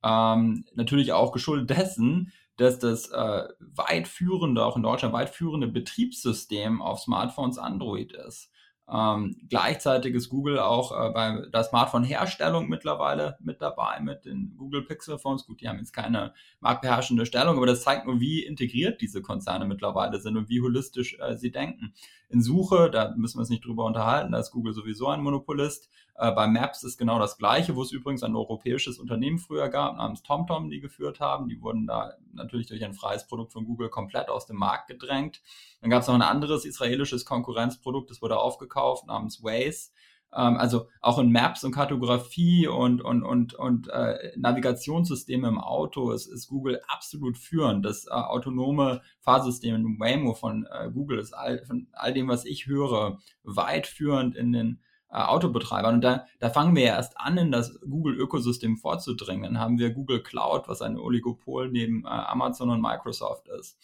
[0.03, 5.67] Ähm, natürlich auch geschuldet dessen, dass das äh, weit führende, auch in Deutschland weit führende
[5.67, 8.50] Betriebssystem auf Smartphones Android ist.
[8.93, 14.83] Ähm, gleichzeitig ist Google auch äh, bei der Smartphone-Herstellung mittlerweile mit dabei mit den Google
[14.83, 15.45] Pixel Phones.
[15.45, 19.63] Gut, die haben jetzt keine marktbeherrschende Stellung, aber das zeigt nur, wie integriert diese Konzerne
[19.65, 21.93] mittlerweile sind und wie holistisch äh, sie denken.
[22.27, 25.89] In Suche, da müssen wir uns nicht drüber unterhalten, da ist Google sowieso ein Monopolist.
[26.15, 29.97] Äh, bei Maps ist genau das Gleiche, wo es übrigens ein europäisches Unternehmen früher gab,
[29.97, 31.49] namens TomTom, die geführt haben.
[31.49, 35.41] Die wurden da natürlich durch ein freies Produkt von Google komplett aus dem Markt gedrängt.
[35.81, 39.91] Dann gab es noch ein anderes israelisches Konkurrenzprodukt, das wurde aufgekauft, namens Waze
[40.33, 46.11] ähm, also auch in Maps und Kartografie und, und, und, und äh, Navigationssysteme im Auto
[46.11, 47.85] ist, ist Google absolut führend.
[47.85, 52.67] Das äh, autonome Fahrsystem Waymo von äh, Google ist all, von all dem, was ich
[52.67, 54.79] höre, weit führend in den
[55.11, 55.95] äh, Autobetreibern.
[55.95, 59.43] Und da, da fangen wir ja erst an, in das Google-Ökosystem vorzudringen.
[59.43, 63.77] Dann haben wir Google Cloud, was ein Oligopol neben äh, Amazon und Microsoft ist.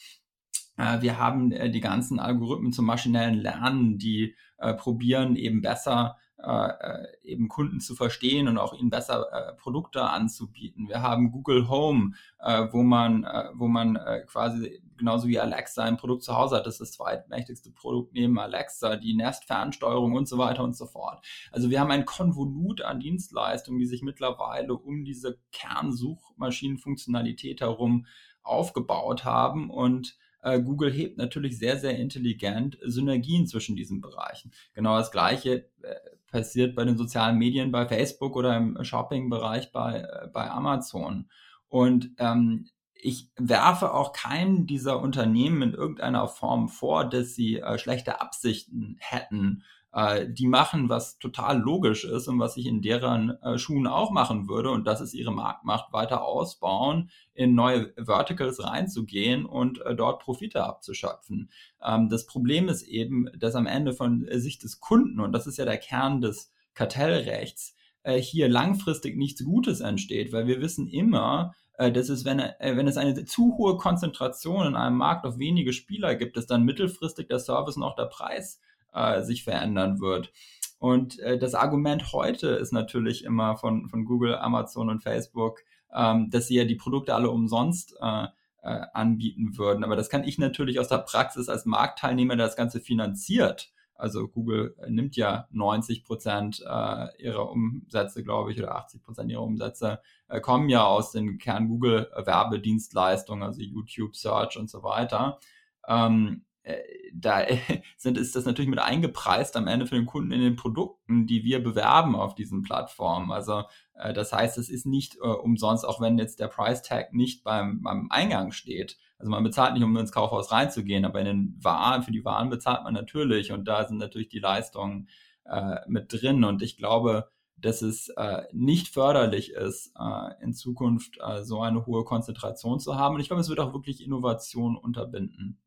[0.77, 6.17] Äh, wir haben äh, die ganzen Algorithmen zum maschinellen Lernen, die äh, probieren eben besser
[6.37, 10.87] äh, eben Kunden zu verstehen und auch ihnen besser äh, Produkte anzubieten.
[10.87, 15.83] Wir haben Google Home, äh, wo man, äh, wo man äh, quasi genauso wie Alexa
[15.83, 16.65] ein Produkt zu Hause hat.
[16.65, 21.25] Das ist das zweitmächtigste Produkt neben Alexa, die Nest-Fernsteuerung und so weiter und so fort.
[21.51, 28.05] Also wir haben ein Konvolut an Dienstleistungen, die sich mittlerweile um diese Kernsuchmaschinenfunktionalität herum
[28.43, 34.51] aufgebaut haben und äh, Google hebt natürlich sehr, sehr intelligent Synergien zwischen diesen Bereichen.
[34.73, 35.95] Genau das Gleiche äh,
[36.31, 41.29] passiert bei den sozialen Medien, bei Facebook oder im Shopping-Bereich bei, äh, bei Amazon.
[41.67, 47.77] Und ähm, ich werfe auch keinem dieser Unternehmen in irgendeiner Form vor, dass sie äh,
[47.77, 49.63] schlechte Absichten hätten
[49.97, 54.11] äh, die machen, was total logisch ist und was ich in deren äh, Schuhen auch
[54.11, 54.69] machen würde.
[54.69, 60.63] Und das ist ihre Marktmacht weiter ausbauen, in neue Verticals reinzugehen und äh, dort Profite
[60.63, 61.49] abzuschöpfen.
[61.83, 65.57] Ähm, das Problem ist eben, dass am Ende von Sicht des Kunden, und das ist
[65.57, 71.55] ja der Kern des Kartellrechts, äh, hier langfristig nichts Gutes entsteht, weil wir wissen immer,
[71.77, 75.37] äh, dass es, wenn, äh, wenn es eine zu hohe Konzentration in einem Markt auf
[75.37, 78.59] wenige Spieler gibt, dass dann mittelfristig der Service und auch der Preis
[78.93, 80.31] äh, sich verändern wird.
[80.79, 85.61] Und äh, das Argument heute ist natürlich immer von, von Google, Amazon und Facebook,
[85.93, 88.25] ähm, dass sie ja die Produkte alle umsonst äh,
[88.63, 89.83] äh, anbieten würden.
[89.83, 93.71] Aber das kann ich natürlich aus der Praxis als Marktteilnehmer, der das Ganze finanziert.
[93.95, 99.41] Also Google nimmt ja 90 Prozent äh, ihrer Umsätze, glaube ich, oder 80 Prozent ihrer
[99.41, 105.39] Umsätze äh, kommen ja aus den Kern-Google-Werbedienstleistungen, also YouTube, Search und so weiter.
[105.87, 107.45] Ähm, äh, da
[107.97, 111.43] sind, ist das natürlich mit eingepreist am Ende für den Kunden in den Produkten, die
[111.43, 113.31] wir bewerben auf diesen Plattformen.
[113.31, 113.63] Also
[113.95, 117.43] äh, das heißt, es ist nicht äh, umsonst, auch wenn jetzt der Price Tag nicht
[117.43, 118.97] beim, beim Eingang steht.
[119.17, 122.49] Also man bezahlt nicht, um ins Kaufhaus reinzugehen, aber in den Waren, für die Waren
[122.49, 125.07] bezahlt man natürlich und da sind natürlich die Leistungen
[125.45, 126.43] äh, mit drin.
[126.43, 131.85] Und ich glaube, dass es äh, nicht förderlich ist, äh, in Zukunft äh, so eine
[131.85, 133.15] hohe Konzentration zu haben.
[133.15, 135.59] Und ich glaube, es wird auch wirklich Innovation unterbinden.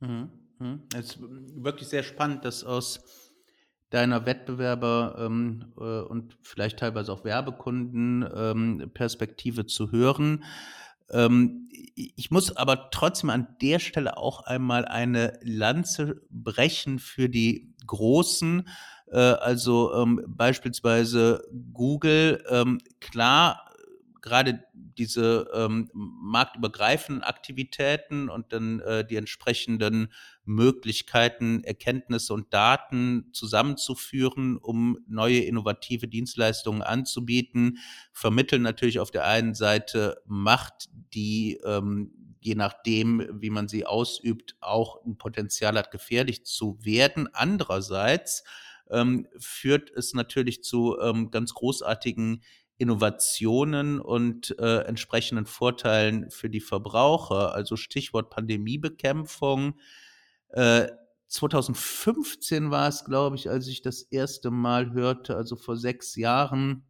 [0.00, 0.30] Mhm.
[0.58, 0.82] Mhm.
[0.94, 3.00] Es ist wirklich sehr spannend, das aus
[3.90, 10.44] deiner Wettbewerber ähm, äh, und vielleicht teilweise auch Werbekunden ähm, Perspektive zu hören.
[11.10, 17.74] Ähm, ich muss aber trotzdem an der Stelle auch einmal eine Lanze brechen für die
[17.86, 18.68] Großen,
[19.10, 22.44] äh, also ähm, beispielsweise Google.
[22.50, 23.68] Ähm, klar,
[24.20, 24.64] gerade
[24.98, 30.12] diese ähm, marktübergreifenden Aktivitäten und dann äh, die entsprechenden
[30.44, 37.78] Möglichkeiten, Erkenntnisse und Daten zusammenzuführen, um neue innovative Dienstleistungen anzubieten,
[38.12, 44.56] vermitteln natürlich auf der einen Seite Macht, die ähm, je nachdem, wie man sie ausübt,
[44.60, 47.28] auch ein Potenzial hat, gefährlich zu werden.
[47.32, 48.44] Andererseits
[48.90, 52.42] ähm, führt es natürlich zu ähm, ganz großartigen
[52.78, 57.52] Innovationen und äh, entsprechenden Vorteilen für die Verbraucher.
[57.54, 59.74] Also Stichwort Pandemiebekämpfung.
[60.50, 60.88] Äh,
[61.26, 66.86] 2015 war es, glaube ich, als ich das erste Mal hörte, also vor sechs Jahren,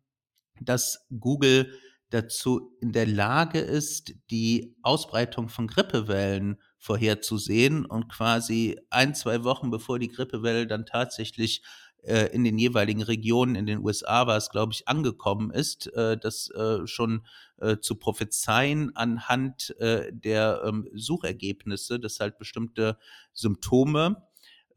[0.61, 1.73] dass Google
[2.11, 9.71] dazu in der Lage ist, die Ausbreitung von Grippewellen vorherzusehen und quasi ein, zwei Wochen
[9.71, 11.63] bevor die Grippewelle dann tatsächlich
[12.03, 16.17] äh, in den jeweiligen Regionen in den USA war es, glaube ich, angekommen ist, äh,
[16.17, 17.27] das äh, schon
[17.59, 22.99] äh, zu prophezeien anhand äh, der ähm, Suchergebnisse, dass halt bestimmte
[23.33, 24.23] Symptome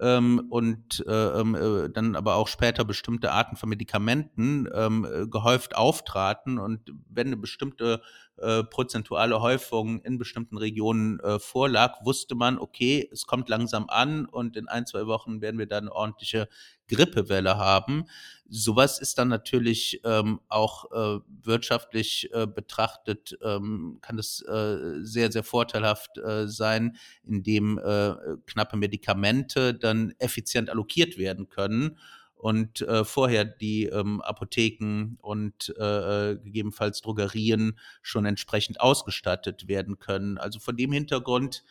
[0.01, 5.27] ähm, und äh, ähm, äh, dann aber auch später bestimmte Arten von Medikamenten ähm, äh,
[5.27, 6.57] gehäuft auftraten.
[6.57, 8.01] Und wenn eine bestimmte
[8.41, 14.25] äh, prozentuale Häufung in bestimmten Regionen äh, vorlag, wusste man, okay, es kommt langsam an
[14.25, 16.47] und in ein, zwei Wochen werden wir dann eine ordentliche
[16.87, 18.05] Grippewelle haben.
[18.49, 25.31] Sowas ist dann natürlich ähm, auch äh, wirtschaftlich äh, betrachtet, ähm, kann es äh, sehr,
[25.31, 31.97] sehr vorteilhaft äh, sein, indem äh, knappe Medikamente dann effizient allokiert werden können
[32.41, 40.37] und äh, vorher die ähm, Apotheken und äh, gegebenenfalls Drogerien schon entsprechend ausgestattet werden können.
[40.37, 41.63] Also von dem Hintergrund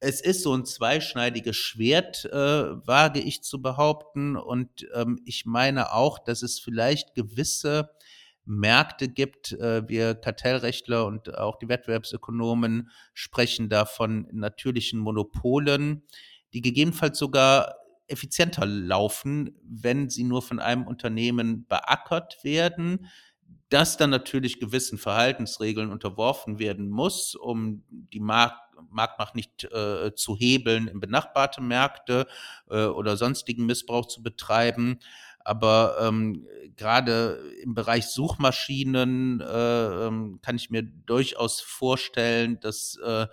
[0.00, 4.36] es ist so ein zweischneidiges Schwert, äh, wage ich zu behaupten.
[4.36, 7.90] Und ähm, ich meine auch, dass es vielleicht gewisse
[8.44, 9.52] Märkte gibt.
[9.52, 16.02] Äh, wir Kartellrechtler und auch die Wettbewerbsökonomen sprechen da von natürlichen Monopolen,
[16.52, 23.08] die gegebenenfalls sogar effizienter laufen, wenn sie nur von einem Unternehmen beackert werden,
[23.68, 30.36] das dann natürlich gewissen Verhaltensregeln unterworfen werden muss, um die Markt Marktmacht nicht äh, zu
[30.36, 32.26] hebeln in benachbarte Märkte
[32.68, 34.98] äh, oder sonstigen Missbrauch zu betreiben.
[35.40, 43.26] Aber ähm, gerade im Bereich Suchmaschinen äh, ähm, kann ich mir durchaus vorstellen, dass äh,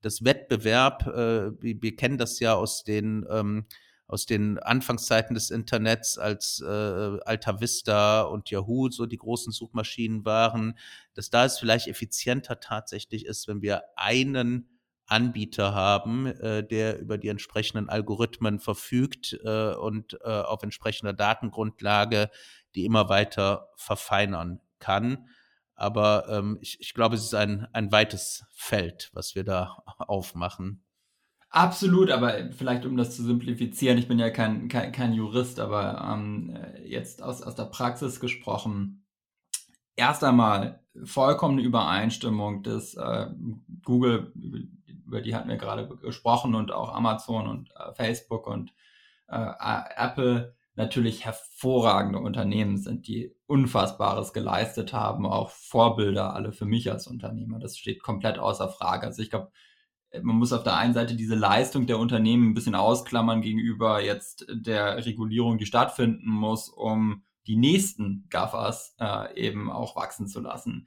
[0.00, 3.66] das Wettbewerb, äh, wir, wir kennen das ja aus den ähm,
[4.08, 10.24] aus den Anfangszeiten des Internets, als äh, Alta Vista und Yahoo so die großen Suchmaschinen
[10.24, 10.76] waren,
[11.14, 14.70] dass da es vielleicht effizienter tatsächlich ist, wenn wir einen
[15.06, 22.30] Anbieter haben, äh, der über die entsprechenden Algorithmen verfügt äh, und äh, auf entsprechender Datengrundlage
[22.74, 25.28] die immer weiter verfeinern kann.
[25.74, 30.84] Aber ähm, ich, ich glaube, es ist ein, ein weites Feld, was wir da aufmachen.
[31.50, 36.06] Absolut, aber vielleicht um das zu simplifizieren, ich bin ja kein, kein, kein Jurist, aber
[36.12, 39.06] ähm, jetzt aus, aus der Praxis gesprochen,
[39.96, 43.28] erst einmal vollkommene Übereinstimmung des äh,
[43.82, 44.32] Google,
[45.06, 48.74] über die hatten wir gerade gesprochen, und auch Amazon und äh, Facebook und
[49.28, 49.46] äh,
[49.96, 57.06] Apple natürlich hervorragende Unternehmen sind, die Unfassbares geleistet haben, auch Vorbilder alle für mich als
[57.06, 57.58] Unternehmer.
[57.58, 59.06] Das steht komplett außer Frage.
[59.06, 59.50] Also ich glaube,
[60.22, 64.46] man muss auf der einen Seite diese Leistung der Unternehmen ein bisschen ausklammern gegenüber jetzt
[64.50, 70.86] der Regulierung, die stattfinden muss, um die nächsten GAFAs äh, eben auch wachsen zu lassen.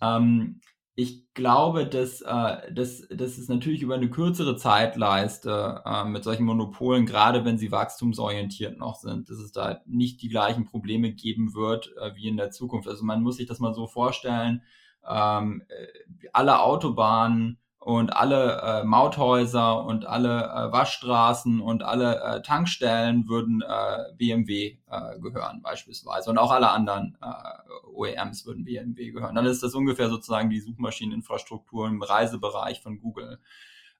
[0.00, 0.60] Ähm,
[0.96, 6.44] ich glaube, dass, äh, dass, dass es natürlich über eine kürzere Zeitleiste äh, mit solchen
[6.44, 11.54] Monopolen, gerade wenn sie wachstumsorientiert noch sind, dass es da nicht die gleichen Probleme geben
[11.54, 12.86] wird äh, wie in der Zukunft.
[12.86, 14.62] Also man muss sich das mal so vorstellen,
[15.08, 22.40] ähm, äh, alle Autobahnen und alle äh, Mauthäuser und alle äh, Waschstraßen und alle äh,
[22.40, 29.10] Tankstellen würden äh, BMW äh, gehören beispielsweise und auch alle anderen äh, OEMs würden BMW
[29.10, 29.34] gehören.
[29.34, 33.38] Dann ist das ungefähr sozusagen die Suchmaschineninfrastruktur im Reisebereich von Google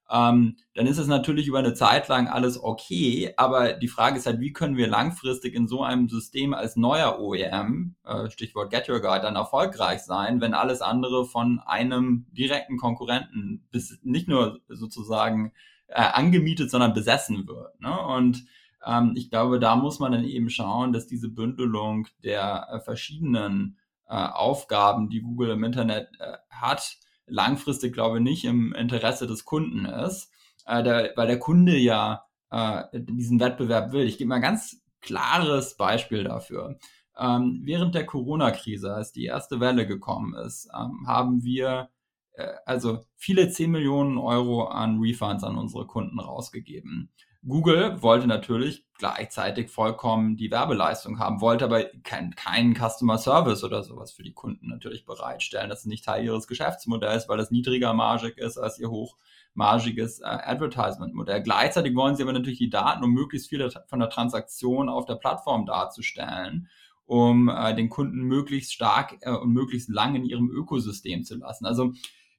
[0.09, 3.33] ähm, dann ist es natürlich über eine Zeit lang alles okay.
[3.37, 7.19] Aber die Frage ist halt, wie können wir langfristig in so einem System als neuer
[7.19, 12.77] OEM, äh, Stichwort Get Your Guide, dann erfolgreich sein, wenn alles andere von einem direkten
[12.77, 15.53] Konkurrenten bis nicht nur sozusagen
[15.87, 17.79] äh, angemietet, sondern besessen wird.
[17.81, 17.99] Ne?
[17.99, 18.45] Und
[18.85, 23.79] ähm, ich glaube, da muss man dann eben schauen, dass diese Bündelung der äh, verschiedenen
[24.07, 26.97] äh, Aufgaben, die Google im Internet äh, hat,
[27.27, 30.31] langfristig, glaube ich, nicht im Interesse des Kunden ist,
[30.65, 34.05] äh, der, weil der Kunde ja äh, diesen Wettbewerb will.
[34.05, 36.77] Ich gebe mal ein ganz klares Beispiel dafür.
[37.17, 41.89] Ähm, während der Corona-Krise, als die erste Welle gekommen ist, ähm, haben wir
[42.33, 47.11] äh, also viele 10 Millionen Euro an Refunds an unsere Kunden rausgegeben.
[47.47, 53.83] Google wollte natürlich gleichzeitig vollkommen die Werbeleistung haben, wollte aber keinen kein Customer Service oder
[53.83, 55.69] sowas für die Kunden natürlich bereitstellen.
[55.69, 60.25] Das ist nicht Teil ihres Geschäftsmodells, weil das niedriger margig ist als ihr hochmargiges äh,
[60.25, 61.43] Advertisement-Modell.
[61.43, 65.15] Gleichzeitig wollen sie aber natürlich die Daten, um möglichst viel von der Transaktion auf der
[65.15, 66.69] Plattform darzustellen
[67.07, 71.65] um äh, den Kunden möglichst stark äh, und möglichst lang in ihrem Ökosystem zu lassen.
[71.65, 71.93] Also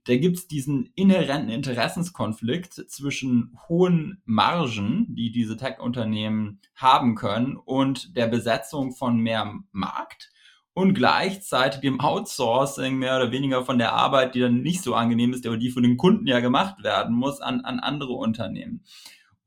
[0.06, 8.16] da gibt es diesen inhärenten Interessenskonflikt zwischen hohen Margen, die diese Tech-Unternehmen haben können, und
[8.16, 10.30] der Besetzung von mehr Markt
[10.74, 15.32] und gleichzeitig dem Outsourcing mehr oder weniger von der Arbeit, die dann nicht so angenehm
[15.32, 18.84] ist, aber die von den Kunden ja gemacht werden muss, an, an andere Unternehmen.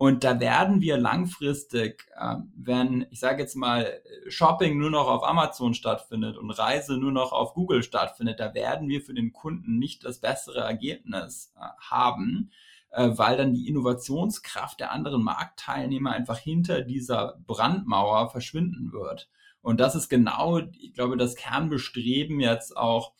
[0.01, 5.27] Und da werden wir langfristig, äh, wenn, ich sage jetzt mal, Shopping nur noch auf
[5.27, 9.77] Amazon stattfindet und Reise nur noch auf Google stattfindet, da werden wir für den Kunden
[9.77, 12.49] nicht das bessere Ergebnis äh, haben,
[12.91, 19.29] äh, weil dann die Innovationskraft der anderen Marktteilnehmer einfach hinter dieser Brandmauer verschwinden wird.
[19.61, 23.11] Und das ist genau, ich glaube, das Kernbestreben jetzt auch,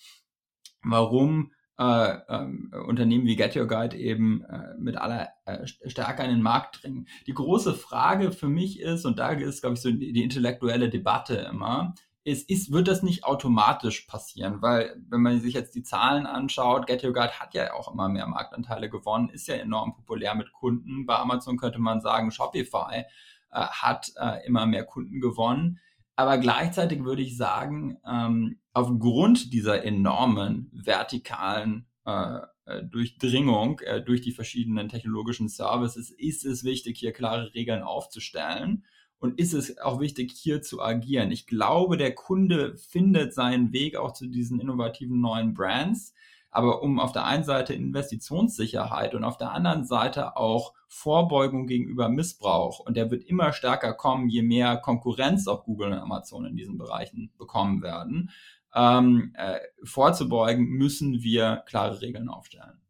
[0.82, 6.30] warum äh, äh, Unternehmen wie Get Your Guide eben äh, mit aller äh, Stärke in
[6.30, 7.08] den Markt dringen.
[7.26, 10.90] Die große Frage für mich ist, und da ist, glaube ich, so die, die intellektuelle
[10.90, 14.62] Debatte immer, ist, ist, wird das nicht automatisch passieren?
[14.62, 18.10] Weil, wenn man sich jetzt die Zahlen anschaut, Get Your Guide hat ja auch immer
[18.10, 21.06] mehr Marktanteile gewonnen, ist ja enorm populär mit Kunden.
[21.06, 23.06] Bei Amazon könnte man sagen, Shopify
[23.52, 25.80] äh, hat äh, immer mehr Kunden gewonnen.
[26.20, 34.20] Aber gleichzeitig würde ich sagen, ähm, aufgrund dieser enormen vertikalen äh, äh, Durchdringung äh, durch
[34.20, 38.84] die verschiedenen technologischen Services ist es wichtig, hier klare Regeln aufzustellen.
[39.20, 41.32] Und ist es auch wichtig, hier zu agieren.
[41.32, 46.14] Ich glaube, der Kunde findet seinen Weg auch zu diesen innovativen neuen Brands.
[46.52, 52.10] Aber um auf der einen Seite Investitionssicherheit und auf der anderen Seite auch Vorbeugung gegenüber
[52.10, 56.56] Missbrauch, und der wird immer stärker kommen, je mehr Konkurrenz auch Google und Amazon in
[56.56, 58.32] diesen Bereichen bekommen werden,
[58.74, 62.82] ähm, äh, vorzubeugen, müssen wir klare Regeln aufstellen.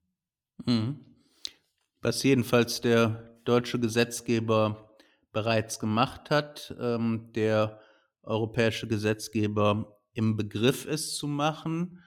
[0.66, 1.00] Mhm.
[2.02, 4.90] Was jedenfalls der deutsche Gesetzgeber
[5.32, 7.80] bereits gemacht hat, ähm, der
[8.24, 12.00] europäische Gesetzgeber im Begriff ist zu machen.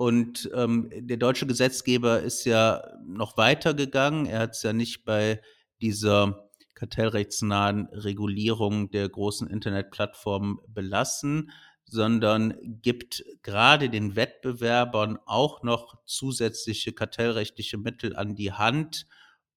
[0.00, 4.24] Und ähm, der deutsche Gesetzgeber ist ja noch weiter gegangen.
[4.24, 5.42] Er hat es ja nicht bei
[5.82, 11.50] dieser kartellrechtsnahen Regulierung der großen Internetplattformen belassen,
[11.84, 19.06] sondern gibt gerade den Wettbewerbern auch noch zusätzliche kartellrechtliche Mittel an die Hand,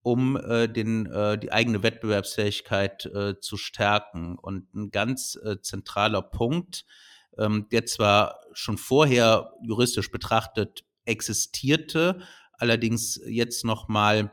[0.01, 4.37] um äh, den, äh, die eigene Wettbewerbsfähigkeit äh, zu stärken.
[4.37, 6.83] Und ein ganz äh, zentraler Punkt
[7.37, 12.21] ähm, der zwar schon vorher juristisch betrachtet existierte,
[12.53, 14.31] allerdings jetzt nochmal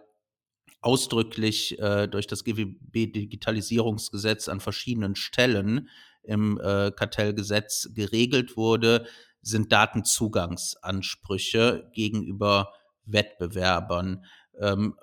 [0.80, 5.88] ausdrücklich äh, durch das GWB-Digitalisierungsgesetz an verschiedenen Stellen
[6.22, 9.07] im äh, Kartellgesetz geregelt wurde,
[9.42, 12.72] sind Datenzugangsansprüche gegenüber
[13.05, 14.24] Wettbewerbern.
[14.59, 14.96] Ähm,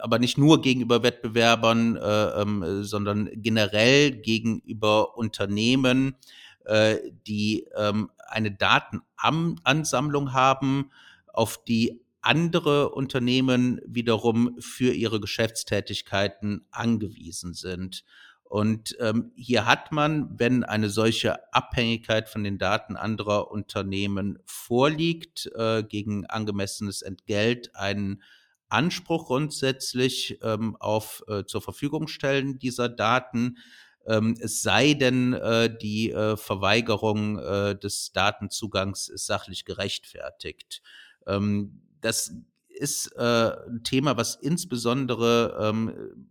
[0.00, 6.16] aber nicht nur gegenüber Wettbewerbern, äh, ähm, sondern generell gegenüber Unternehmen,
[6.64, 10.90] äh, die ähm, eine Datenansammlung haben,
[11.32, 18.04] auf die andere Unternehmen wiederum für ihre Geschäftstätigkeiten angewiesen sind.
[18.44, 25.50] Und ähm, hier hat man, wenn eine solche Abhängigkeit von den Daten anderer Unternehmen vorliegt,
[25.56, 28.22] äh, gegen angemessenes Entgelt einen
[28.68, 33.58] Anspruch grundsätzlich ähm, auf äh, zur Verfügung stellen dieser Daten.
[34.06, 40.82] Ähm, es sei denn, äh, die äh, Verweigerung äh, des Datenzugangs ist sachlich gerechtfertigt.
[41.26, 42.34] Ähm, das
[42.68, 46.28] ist äh, ein Thema, was insbesondere, ähm,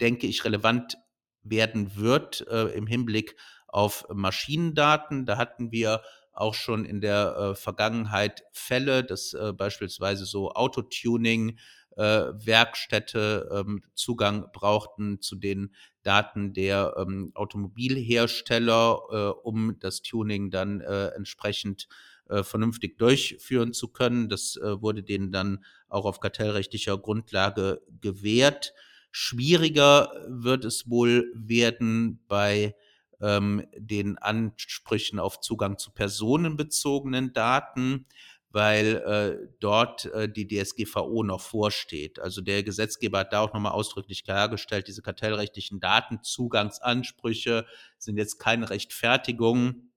[0.00, 0.96] denke ich, relevant
[1.44, 3.36] werden wird äh, im Hinblick
[3.68, 5.26] auf Maschinendaten.
[5.26, 6.02] Da hatten wir
[6.32, 11.58] auch schon in der äh, Vergangenheit Fälle, dass beispielsweise so Autotuning
[11.94, 20.80] Werkstätte ähm, Zugang brauchten zu den Daten der ähm, Automobilhersteller, äh, um das Tuning dann
[20.80, 21.88] äh, entsprechend
[22.28, 24.28] äh, vernünftig durchführen zu können.
[24.28, 28.74] Das äh, wurde denen dann auch auf kartellrechtlicher Grundlage gewährt.
[29.10, 32.74] Schwieriger wird es wohl werden bei
[33.20, 38.06] ähm, den Ansprüchen auf Zugang zu personenbezogenen Daten,
[38.52, 42.20] weil äh, dort äh, die DSGVO noch vorsteht.
[42.20, 47.66] Also der Gesetzgeber hat da auch nochmal ausdrücklich klargestellt, diese kartellrechtlichen Datenzugangsansprüche
[47.98, 49.92] sind jetzt keine Rechtfertigung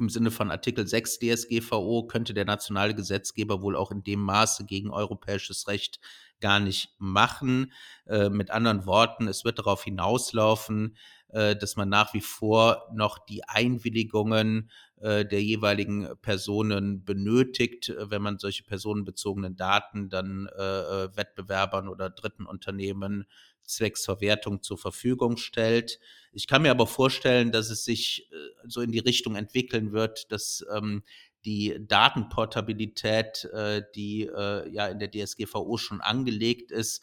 [0.00, 4.64] im Sinne von Artikel 6 DSGVO könnte der nationale Gesetzgeber wohl auch in dem Maße
[4.64, 6.00] gegen europäisches Recht
[6.40, 7.72] gar nicht machen.
[8.06, 10.96] Äh, mit anderen Worten, es wird darauf hinauslaufen,
[11.28, 14.70] äh, dass man nach wie vor noch die Einwilligungen
[15.02, 21.88] äh, der jeweiligen Personen benötigt, äh, wenn man solche personenbezogenen Daten dann äh, äh, Wettbewerbern
[21.88, 23.26] oder dritten Unternehmen
[23.64, 25.98] zwecks Verwertung zur Verfügung stellt.
[26.30, 28.28] Ich kann mir aber vorstellen, dass es sich
[28.68, 31.02] so in die Richtung entwickeln wird, dass ähm,
[31.44, 37.02] die Datenportabilität, äh, die äh, ja in der DSGVO schon angelegt ist,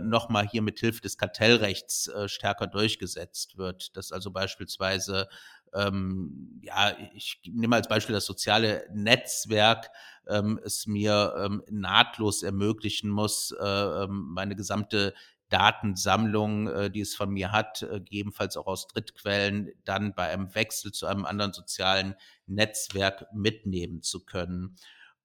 [0.00, 3.94] nochmal hier mit Hilfe des Kartellrechts stärker durchgesetzt wird.
[3.94, 5.28] Dass also beispielsweise,
[5.74, 9.90] ähm, ja, ich nehme als Beispiel das soziale Netzwerk,
[10.28, 15.14] ähm, es mir ähm, nahtlos ermöglichen muss, äh, ähm, meine gesamte
[15.48, 20.54] Datensammlung, äh, die es von mir hat, äh, gegebenenfalls auch aus Drittquellen, dann bei einem
[20.54, 24.76] Wechsel zu einem anderen sozialen Netzwerk mitnehmen zu können.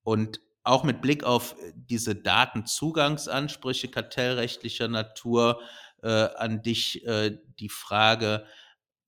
[0.03, 5.59] Und auch mit Blick auf diese Datenzugangsansprüche kartellrechtlicher Natur
[6.03, 8.45] äh, an dich äh, die Frage,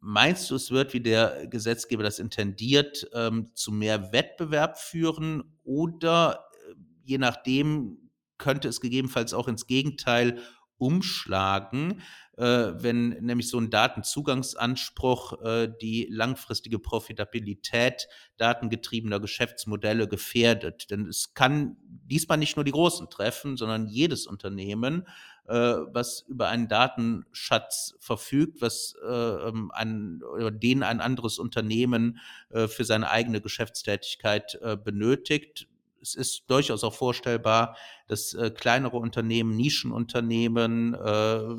[0.04, 6.46] meinst du, es wird, wie der Gesetzgeber das intendiert, ähm, zu mehr Wettbewerb führen oder
[6.70, 6.74] äh,
[7.04, 10.40] je nachdem könnte es gegebenenfalls auch ins Gegenteil
[10.78, 12.02] umschlagen,
[12.38, 20.90] äh, wenn nämlich so ein Datenzugangsanspruch äh, die langfristige Profitabilität datengetriebener Geschäftsmodelle gefährdet.
[20.90, 25.08] Denn es kann diesmal nicht nur die Großen treffen, sondern jedes Unternehmen,
[25.46, 30.22] was über einen Datenschatz verfügt, was äh, ähm, ein,
[30.54, 32.20] den ein anderes Unternehmen
[32.50, 35.68] äh, für seine eigene Geschäftstätigkeit äh, benötigt
[36.04, 37.78] es ist durchaus auch vorstellbar,
[38.08, 41.56] dass äh, kleinere Unternehmen, Nischenunternehmen, äh,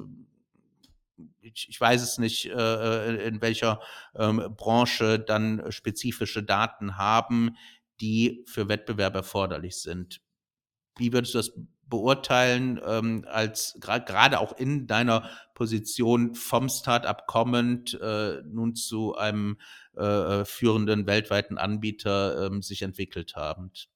[1.41, 3.81] ich, ich, weiß es nicht, äh, in welcher
[4.15, 7.57] ähm, Branche dann spezifische Daten haben,
[8.01, 10.21] die für Wettbewerb erforderlich sind.
[10.97, 11.53] Wie würdest du das
[11.95, 19.59] beurteilen, ähm, als gerade auch in deiner Position vom Start-up kommend äh, nun zu einem
[19.97, 23.89] äh, äh führenden weltweiten Anbieter ähm, sich entwickelt habend?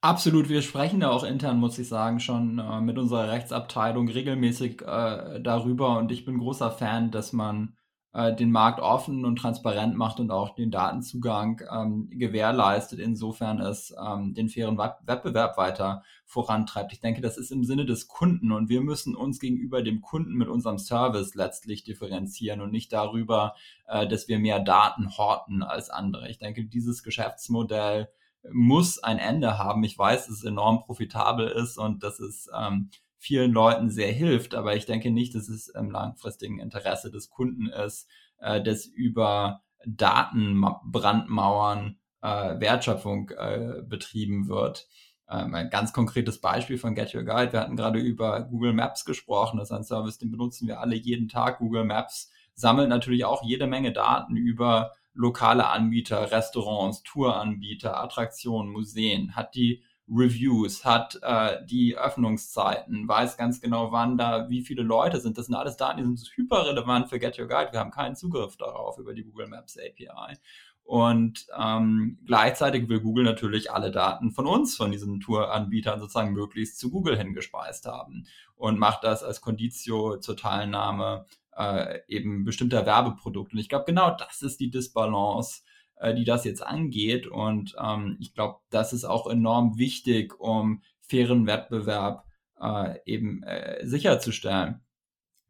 [0.00, 4.82] Absolut, wir sprechen da auch intern, muss ich sagen, schon äh, mit unserer Rechtsabteilung regelmäßig
[4.82, 7.76] äh, darüber und ich bin großer Fan, dass man
[8.16, 13.94] äh, den Markt offen und transparent macht und auch den Datenzugang ähm, gewährleistet, insofern es
[14.02, 16.94] ähm, den fairen Wettbewerb weiter vorantreibt.
[16.94, 20.32] Ich denke, das ist im Sinne des Kunden und wir müssen uns gegenüber dem Kunden
[20.32, 23.54] mit unserem Service letztlich differenzieren und nicht darüber,
[23.86, 26.30] äh, dass wir mehr Daten horten als andere.
[26.30, 28.08] Ich denke, dieses Geschäftsmodell
[28.50, 29.84] muss ein Ende haben.
[29.84, 32.88] Ich weiß, dass es enorm profitabel ist und dass es ähm,
[33.18, 37.68] vielen Leuten sehr hilft, aber ich denke nicht, dass es im langfristigen Interesse des Kunden
[37.68, 38.08] ist,
[38.38, 44.88] äh, dass über Datenbrandmauern äh, Wertschöpfung äh, betrieben wird.
[45.28, 47.52] Ähm, ein ganz konkretes Beispiel von Get Your Guide.
[47.52, 49.58] Wir hatten gerade über Google Maps gesprochen.
[49.58, 51.58] Das ist ein Service, den benutzen wir alle jeden Tag.
[51.58, 59.34] Google Maps sammelt natürlich auch jede Menge Daten über lokale Anbieter, Restaurants, Touranbieter, Attraktionen, Museen,
[59.34, 65.20] hat die Reviews, hat äh, die Öffnungszeiten, weiß ganz genau, wann da wie viele Leute
[65.20, 65.36] sind.
[65.36, 67.72] Das sind alles Daten, die sind hyper relevant für Get Your Guide.
[67.72, 70.36] Wir haben keinen Zugriff darauf über die Google Maps API.
[70.84, 76.78] Und ähm, gleichzeitig will Google natürlich alle Daten von uns, von diesen Touranbietern sozusagen möglichst
[76.78, 81.26] zu Google hingespeist haben und macht das als Conditio zur Teilnahme
[81.56, 83.56] äh, eben bestimmter Werbeprodukte.
[83.56, 85.62] Und ich glaube, genau das ist die Disbalance,
[85.96, 87.26] äh, die das jetzt angeht.
[87.26, 92.24] Und ähm, ich glaube, das ist auch enorm wichtig, um fairen Wettbewerb
[92.60, 94.82] äh, eben äh, sicherzustellen.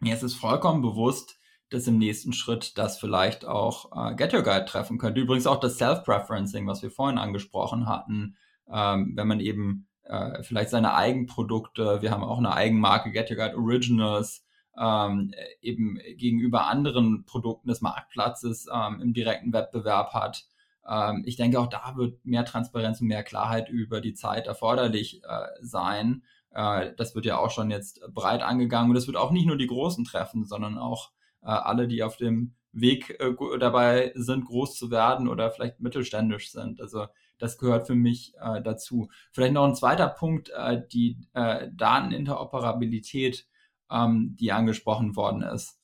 [0.01, 1.39] Mir ist es vollkommen bewusst,
[1.71, 5.21] dass im nächsten Schritt das vielleicht auch äh, Get Your Guide treffen könnte.
[5.21, 8.37] Übrigens auch das Self-Preferencing, was wir vorhin angesprochen hatten,
[8.71, 13.37] ähm, wenn man eben äh, vielleicht seine Eigenprodukte, wir haben auch eine Eigenmarke Get Your
[13.37, 14.46] Guide Originals,
[14.79, 20.47] ähm, eben gegenüber anderen Produkten des Marktplatzes ähm, im direkten Wettbewerb hat.
[20.89, 25.23] Ähm, ich denke, auch da wird mehr Transparenz und mehr Klarheit über die Zeit erforderlich
[25.25, 26.23] äh, sein.
[26.51, 29.57] Äh, das wird ja auch schon jetzt breit angegangen und das wird auch nicht nur
[29.57, 31.13] die Großen treffen, sondern auch
[31.43, 36.53] äh, alle, die auf dem Weg äh, dabei sind, groß zu werden oder vielleicht mittelständisch
[36.53, 36.81] sind.
[36.81, 37.07] Also
[37.39, 39.09] das gehört für mich äh, dazu.
[39.33, 43.47] Vielleicht noch ein zweiter Punkt, äh, die Dateninteroperabilität
[43.91, 45.79] ähm, die angesprochen worden ist,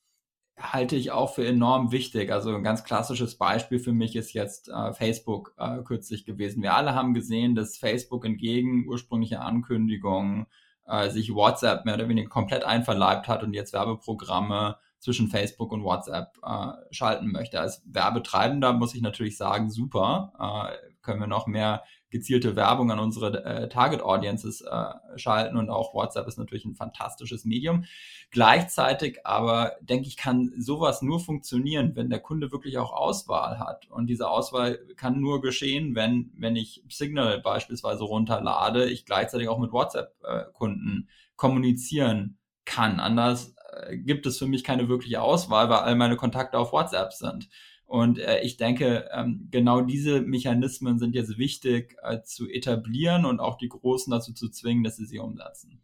[0.59, 2.31] halte ich auch für enorm wichtig.
[2.31, 6.63] Also ein ganz klassisches Beispiel für mich ist jetzt äh, Facebook äh, kürzlich gewesen.
[6.63, 10.47] Wir alle haben gesehen, dass Facebook entgegen ursprünglicher Ankündigungen
[10.87, 15.83] äh, sich WhatsApp mehr oder weniger komplett einverleibt hat und jetzt Werbeprogramme zwischen Facebook und
[15.83, 17.61] WhatsApp äh, schalten möchte.
[17.61, 21.83] Als Werbetreibender muss ich natürlich sagen, super, äh, können wir noch mehr
[22.13, 26.77] gezielte Werbung an unsere äh, Target Audiences äh, schalten und auch WhatsApp ist natürlich ein
[26.77, 27.85] fantastisches Medium.
[28.31, 33.91] Gleichzeitig aber denke ich, kann sowas nur funktionieren, wenn der Kunde wirklich auch Auswahl hat
[33.91, 39.59] und diese Auswahl kann nur geschehen, wenn wenn ich Signal beispielsweise runterlade, ich gleichzeitig auch
[39.59, 42.37] mit WhatsApp äh, Kunden kommunizieren
[42.67, 43.01] kann.
[43.01, 47.15] Anders äh, gibt es für mich keine wirkliche Auswahl, weil all meine Kontakte auf WhatsApp
[47.15, 47.49] sind.
[47.93, 53.38] Und äh, ich denke, ähm, genau diese Mechanismen sind jetzt wichtig äh, zu etablieren und
[53.38, 55.82] auch die Großen dazu zu zwingen, dass sie sie umsetzen.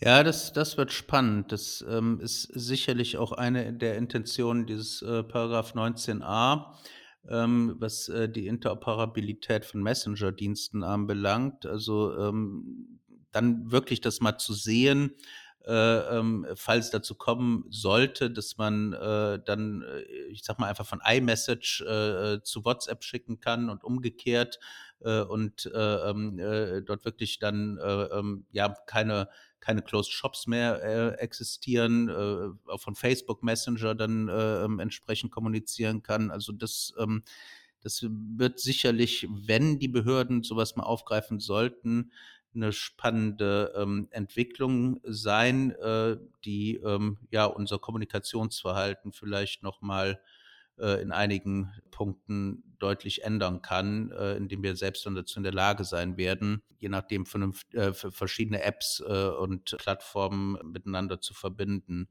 [0.00, 1.52] Ja, das, das wird spannend.
[1.52, 6.74] Das ähm, ist sicherlich auch eine der Intentionen dieses äh, Paragraph 19a,
[7.30, 11.64] ähm, was äh, die Interoperabilität von Messenger-Diensten anbelangt.
[11.64, 12.98] Also ähm,
[13.30, 15.12] dann wirklich das mal zu sehen,
[15.66, 15.72] äh,
[16.18, 21.00] ähm, falls dazu kommen sollte, dass man äh, dann, äh, ich sag mal, einfach von
[21.04, 24.58] iMessage äh, äh zu WhatsApp schicken kann und umgekehrt
[24.98, 29.28] und äh, ähm, äh, dort wirklich dann äh, ähm, ja keine
[29.60, 32.08] keine Closed Shops mehr existieren,
[32.66, 36.30] auch von Facebook Messenger dann äh, ähm, entsprechend kommunizieren kann.
[36.30, 36.94] Also das
[37.82, 42.10] das wird sicherlich, wenn die Behörden sowas mal aufgreifen sollten,
[42.56, 50.20] eine spannende ähm, Entwicklung sein, äh, die ähm, ja unser Kommunikationsverhalten vielleicht noch mal
[50.78, 55.52] äh, in einigen Punkten deutlich ändern kann, äh, indem wir selbst dann dazu in der
[55.52, 62.08] Lage sein werden, je nachdem vernünft, äh, verschiedene Apps äh, und Plattformen miteinander zu verbinden.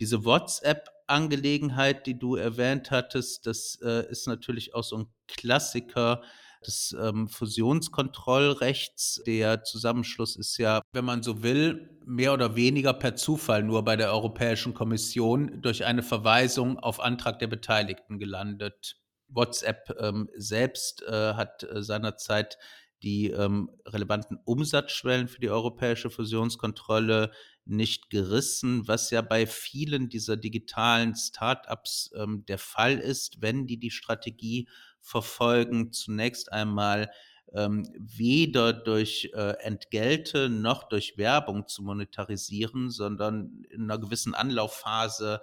[0.00, 6.22] Diese WhatsApp-Angelegenheit, die du erwähnt hattest, das äh, ist natürlich auch so ein Klassiker
[6.66, 9.22] des ähm, Fusionskontrollrechts.
[9.26, 13.96] Der Zusammenschluss ist ja, wenn man so will, mehr oder weniger per Zufall nur bei
[13.96, 18.96] der Europäischen Kommission durch eine Verweisung auf Antrag der Beteiligten gelandet.
[19.28, 22.58] WhatsApp ähm, selbst äh, hat äh, seinerzeit
[23.02, 27.30] die ähm, relevanten Umsatzschwellen für die europäische Fusionskontrolle
[27.66, 33.78] nicht gerissen, was ja bei vielen dieser digitalen Startups ähm, der Fall ist, wenn die
[33.78, 34.68] die Strategie
[35.04, 37.10] verfolgen, zunächst einmal
[37.52, 45.40] ähm, weder durch äh, Entgelte noch durch Werbung zu monetarisieren, sondern in einer gewissen Anlaufphase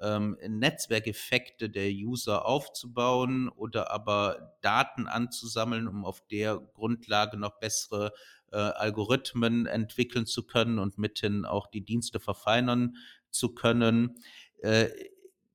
[0.00, 8.12] ähm, Netzwerkeffekte der User aufzubauen oder aber Daten anzusammeln, um auf der Grundlage noch bessere
[8.52, 12.96] äh, Algorithmen entwickeln zu können und mithin auch die Dienste verfeinern
[13.30, 14.16] zu können.
[14.58, 14.88] Äh,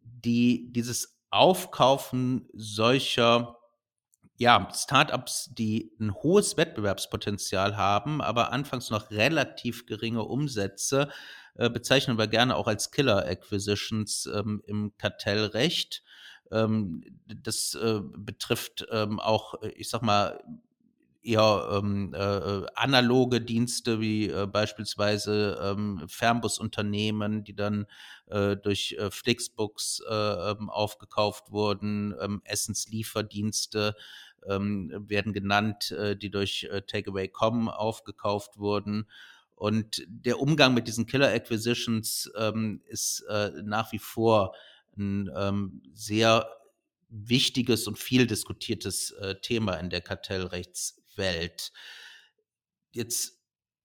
[0.01, 3.59] die, dieses Aufkaufen solcher
[4.39, 11.09] ja, Startups, die ein hohes Wettbewerbspotenzial haben, aber anfangs noch relativ geringe Umsätze,
[11.55, 16.03] äh, bezeichnen wir gerne auch als Killer Acquisitions ähm, im Kartellrecht.
[16.51, 20.41] Ähm, das äh, betrifft ähm, auch, ich sag mal,
[21.29, 27.85] eher ähm, äh, analoge Dienste wie äh, beispielsweise ähm, Fernbusunternehmen, die dann
[28.27, 33.95] äh, durch äh, Flixbooks äh, ähm, aufgekauft wurden, ähm, Essenslieferdienste
[34.47, 39.07] ähm, werden genannt, äh, die durch äh, Takeaway.com aufgekauft wurden.
[39.55, 44.55] Und der Umgang mit diesen Killer Acquisitions ähm, ist äh, nach wie vor
[44.97, 46.49] ein sehr
[47.09, 50.01] wichtiges und viel diskutiertes äh, Thema in der
[51.19, 51.71] Kartellrechtswelt.
[52.91, 53.37] Jetzt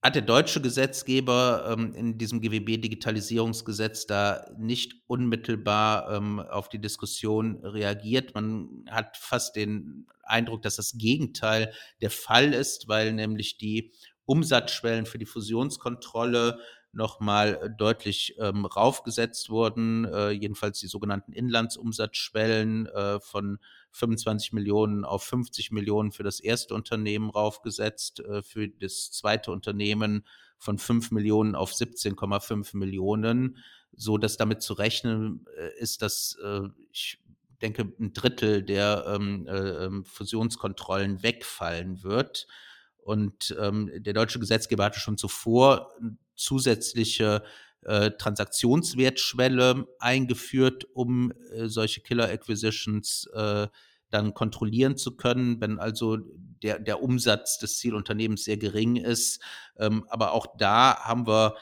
[0.03, 7.65] hat der deutsche Gesetzgeber ähm, in diesem GWB-Digitalisierungsgesetz da nicht unmittelbar ähm, auf die Diskussion
[7.65, 8.35] reagiert.
[8.35, 11.73] Man hat fast den Eindruck, dass das Gegenteil
[12.03, 13.93] der Fall ist, weil nämlich die
[14.27, 16.59] Umsatzschwellen für die Fusionskontrolle
[16.93, 23.59] nochmal deutlich ähm, raufgesetzt wurden, äh, jedenfalls die sogenannten Inlandsumsatzschwellen äh, von
[23.95, 30.27] 25 Millionen auf 50 Millionen für das erste Unternehmen raufgesetzt, äh, für das zweite Unternehmen
[30.59, 33.59] von 5 Millionen auf 17,5 Millionen,
[33.93, 37.23] so dass damit zu rechnen äh, ist, dass äh, ich
[37.63, 42.49] denke, ein Drittel der ähm, äh, ähm, Fusionskontrollen wegfallen wird.
[42.99, 45.93] Und ähm, der deutsche Gesetzgeber hatte schon zuvor
[46.35, 47.45] zusätzliche
[47.85, 53.69] äh, Transaktionswertschwelle eingeführt, um äh, solche Killer Acquisitions äh,
[54.11, 56.19] dann kontrollieren zu können, wenn also
[56.63, 59.43] der, der Umsatz des Zielunternehmens sehr gering ist.
[59.77, 61.57] Ähm, aber auch da haben wir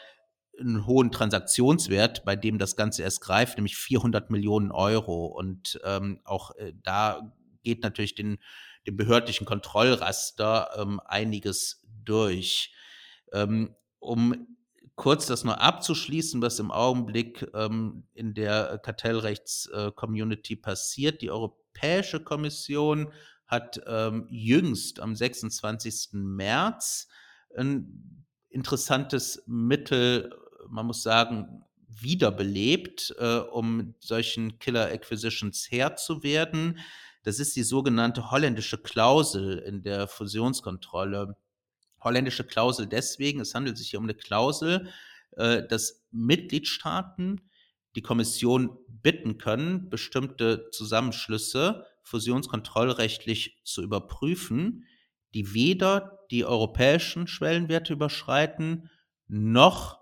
[0.61, 5.27] einen hohen Transaktionswert, bei dem das Ganze erst greift, nämlich 400 Millionen Euro.
[5.27, 8.39] Und ähm, auch äh, da geht natürlich den,
[8.87, 12.75] dem behördlichen Kontrollraster ähm, einiges durch.
[13.33, 14.47] Ähm, um
[14.97, 21.23] kurz das nur abzuschließen, was im Augenblick ähm, in der Kartellrechts-Community passiert.
[21.23, 23.13] Die Europäische Kommission
[23.47, 26.11] hat ähm, jüngst am 26.
[26.13, 27.09] März
[27.57, 30.31] ein interessantes Mittel,
[30.69, 36.79] man muss sagen, wiederbelebt, äh, um solchen Killer Acquisitions Herr zu werden.
[37.25, 41.37] Das ist die sogenannte holländische Klausel in der Fusionskontrolle
[42.05, 44.89] holländische Klausel deswegen, es handelt sich hier um eine Klausel,
[45.37, 47.41] äh, dass Mitgliedstaaten
[47.95, 54.87] die Kommission bitten können, bestimmte Zusammenschlüsse fusionskontrollrechtlich zu überprüfen,
[55.35, 58.91] die weder die europäischen Schwellenwerte überschreiten,
[59.29, 60.01] noch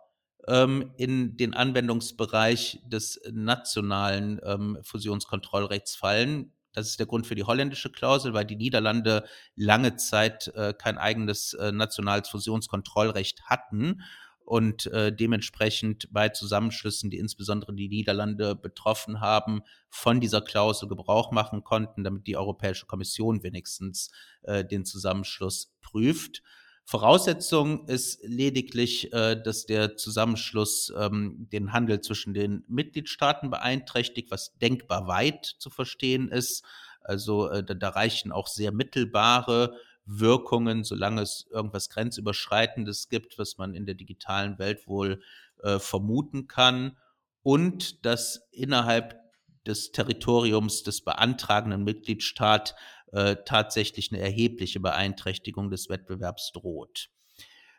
[0.49, 6.53] ähm, in den Anwendungsbereich des nationalen ähm, Fusionskontrollrechts fallen.
[6.73, 9.25] Das ist der Grund für die holländische Klausel, weil die Niederlande
[9.57, 14.03] lange Zeit äh, kein eigenes äh, nationales Fusionskontrollrecht hatten
[14.51, 21.31] und äh, dementsprechend bei Zusammenschlüssen, die insbesondere die Niederlande betroffen haben, von dieser Klausel Gebrauch
[21.31, 24.11] machen konnten, damit die Europäische Kommission wenigstens
[24.43, 26.43] äh, den Zusammenschluss prüft.
[26.91, 34.59] Voraussetzung ist lediglich, äh, dass der Zusammenschluss ähm, den Handel zwischen den Mitgliedstaaten beeinträchtigt, was
[34.59, 36.65] denkbar weit zu verstehen ist.
[37.01, 43.73] Also äh, da, reichen auch sehr mittelbare Wirkungen, solange es irgendwas Grenzüberschreitendes gibt, was man
[43.73, 45.23] in der digitalen Welt wohl
[45.63, 46.97] äh, vermuten kann.
[47.45, 49.17] Und dass innerhalb
[49.65, 52.75] des Territoriums des beantragenden Mitgliedstaats
[53.13, 57.11] äh, tatsächlich eine erhebliche Beeinträchtigung des Wettbewerbs droht.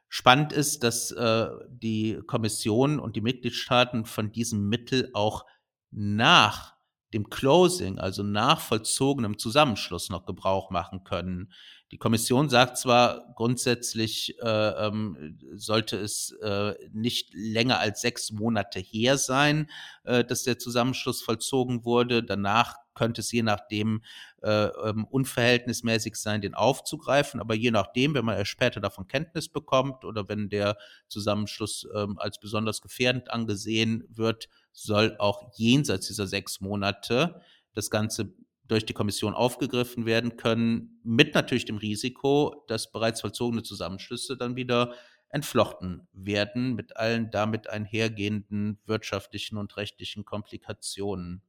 [0.10, 5.46] Spannend ist, dass äh, die Kommission und die Mitgliedstaaten von diesem Mittel auch
[5.90, 6.76] nach
[7.14, 11.54] dem Closing, also nach vollzogenem Zusammenschluss noch Gebrauch machen können.
[11.92, 18.80] Die Kommission sagt zwar grundsätzlich, äh, ähm, sollte es äh, nicht länger als sechs Monate
[18.80, 19.70] her sein,
[20.06, 22.24] äh, dass der Zusammenschluss vollzogen wurde.
[22.24, 24.04] Danach könnte es je nachdem
[24.42, 27.42] äh, ähm, unverhältnismäßig sein, den aufzugreifen.
[27.42, 30.78] Aber je nachdem, wenn man erst später davon Kenntnis bekommt oder wenn der
[31.10, 37.42] Zusammenschluss ähm, als besonders gefährdend angesehen wird, soll auch jenseits dieser sechs Monate
[37.74, 38.34] das Ganze
[38.72, 44.56] durch die Kommission aufgegriffen werden können, mit natürlich dem Risiko, dass bereits vollzogene Zusammenschlüsse dann
[44.56, 44.94] wieder
[45.28, 51.42] entflochten werden, mit allen damit einhergehenden wirtschaftlichen und rechtlichen Komplikationen.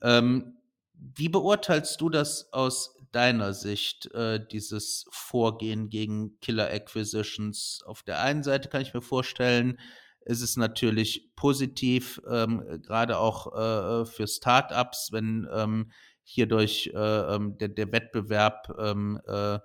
[0.00, 0.56] Ähm,
[0.94, 7.82] wie beurteilst du das aus deiner Sicht, äh, dieses Vorgehen gegen Killer Acquisitions?
[7.84, 9.78] Auf der einen Seite kann ich mir vorstellen,
[10.24, 15.90] ist es natürlich positiv, ähm, gerade auch äh, für Startups, wenn ähm,
[16.32, 19.58] hierdurch äh, ähm, der, der Wettbewerb ähm, äh,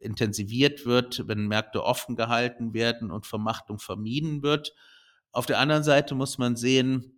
[0.00, 4.74] intensiviert wird, wenn Märkte offen gehalten werden und Vermachtung vermieden wird.
[5.30, 7.12] Auf der anderen Seite muss man sehen,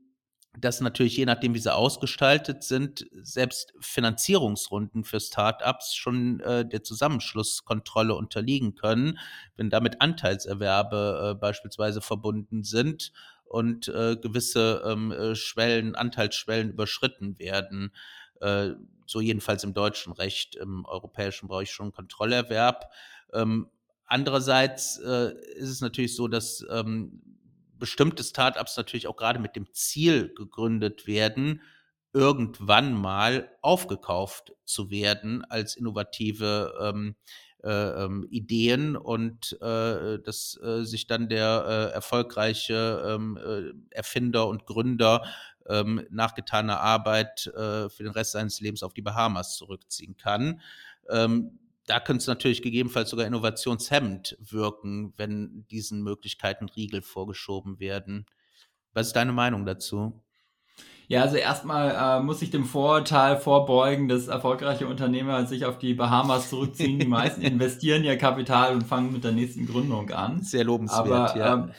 [0.57, 6.83] dass natürlich je nachdem, wie sie ausgestaltet sind, selbst Finanzierungsrunden für Startups schon äh, der
[6.85, 9.19] Zusammenschlusskontrolle unterliegen können,
[9.57, 13.13] wenn damit Anteilserwerbe äh, beispielsweise verbunden sind
[13.45, 17.93] und äh, gewisse ähm, äh, Schwellen, Anteilsschwellen überschritten werden.
[19.07, 22.91] So jedenfalls im deutschen Recht, im europäischen brauche ich schon Kontrollerwerb.
[23.33, 23.69] Ähm,
[24.07, 27.23] andererseits äh, ist es natürlich so, dass ähm,
[27.79, 31.61] bestimmte Startups natürlich auch gerade mit dem Ziel gegründet werden,
[32.13, 40.85] irgendwann mal aufgekauft zu werden als innovative ähm, äh, ähm, Ideen und äh, dass äh,
[40.85, 45.25] sich dann der äh, erfolgreiche ähm, äh, Erfinder und Gründer
[45.69, 50.61] ähm, nach getaner Arbeit äh, für den Rest seines Lebens auf die Bahamas zurückziehen kann.
[51.09, 58.27] Ähm, da könnte es natürlich gegebenenfalls sogar innovationshemmend wirken, wenn diesen Möglichkeiten Riegel vorgeschoben werden.
[58.95, 60.23] Was ist deine Meinung dazu?
[61.07, 65.95] Ja, also erstmal äh, muss ich dem Vorurteil vorbeugen, dass erfolgreiche Unternehmer sich auf die
[65.95, 66.99] Bahamas zurückziehen.
[66.99, 70.43] Die meisten investieren ihr Kapital und fangen mit der nächsten Gründung an.
[70.43, 71.55] Sehr lobenswert, Aber, ja.
[71.55, 71.71] Ähm,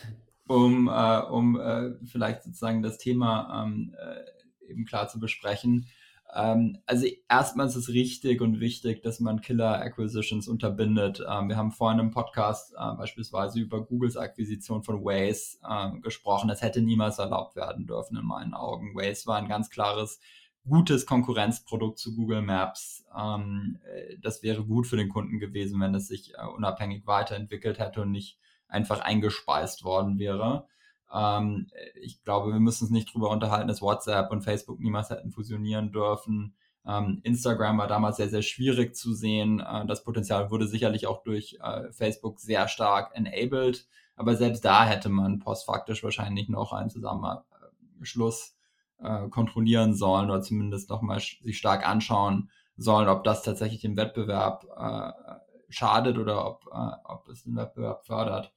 [0.48, 5.86] um, äh, um äh, vielleicht sozusagen das Thema ähm, äh, eben klar zu besprechen.
[6.34, 11.20] Ähm, also erstmal ist es richtig und wichtig, dass man Killer Acquisitions unterbindet.
[11.28, 16.48] Ähm, wir haben vorhin im Podcast äh, beispielsweise über Googles Akquisition von Waze äh, gesprochen.
[16.48, 18.94] Das hätte niemals erlaubt werden dürfen in meinen Augen.
[18.94, 20.20] Waze war ein ganz klares
[20.68, 23.04] gutes Konkurrenzprodukt zu Google Maps.
[23.16, 27.78] Ähm, äh, das wäre gut für den Kunden gewesen, wenn es sich äh, unabhängig weiterentwickelt
[27.78, 30.66] hätte und nicht einfach eingespeist worden wäre.
[31.12, 31.68] Ähm,
[32.00, 35.92] ich glaube, wir müssen uns nicht drüber unterhalten, dass WhatsApp und Facebook niemals hätten fusionieren
[35.92, 36.54] dürfen.
[36.86, 39.60] Ähm, Instagram war damals sehr, sehr schwierig zu sehen.
[39.60, 43.86] Äh, das Potenzial wurde sicherlich auch durch äh, Facebook sehr stark enabled.
[44.14, 48.56] Aber selbst da hätte man postfaktisch wahrscheinlich noch einen Zusammenschluss
[48.98, 54.66] äh, kontrollieren sollen oder zumindest nochmal sich stark anschauen sollen, ob das tatsächlich dem Wettbewerb
[54.76, 55.12] äh,
[55.68, 58.52] schadet oder ob, äh, ob es den Wettbewerb fördert.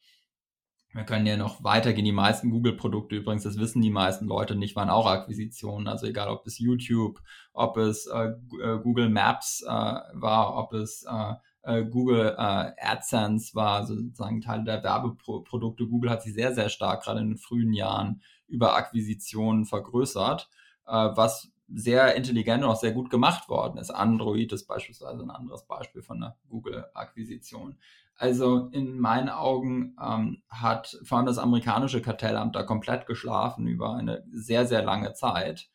[0.91, 2.05] Wir können ja noch weitergehen.
[2.05, 5.87] Die meisten Google-Produkte übrigens, das wissen die meisten Leute nicht, waren auch Akquisitionen.
[5.87, 7.21] Also egal, ob es YouTube,
[7.53, 8.29] ob es äh,
[8.63, 14.63] äh Google Maps äh, war, ob es äh, äh Google äh, AdSense war, sozusagen Teil
[14.63, 15.85] der Werbeprodukte.
[15.85, 20.49] Google hat sich sehr, sehr stark gerade in den frühen Jahren über Akquisitionen vergrößert,
[20.85, 23.91] was sehr intelligent und auch sehr gut gemacht worden ist.
[23.91, 27.77] Android ist beispielsweise ein anderes Beispiel von einer Google-Akquisition.
[28.19, 33.95] Also in meinen Augen ähm, hat vor allem das amerikanische Kartellamt da komplett geschlafen über
[33.95, 35.69] eine sehr, sehr lange Zeit.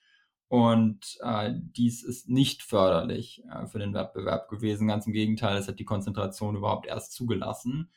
[0.49, 4.89] Und äh, dies ist nicht förderlich äh, für den Wettbewerb gewesen.
[4.89, 7.89] Ganz im Gegenteil, es hat die Konzentration überhaupt erst zugelassen.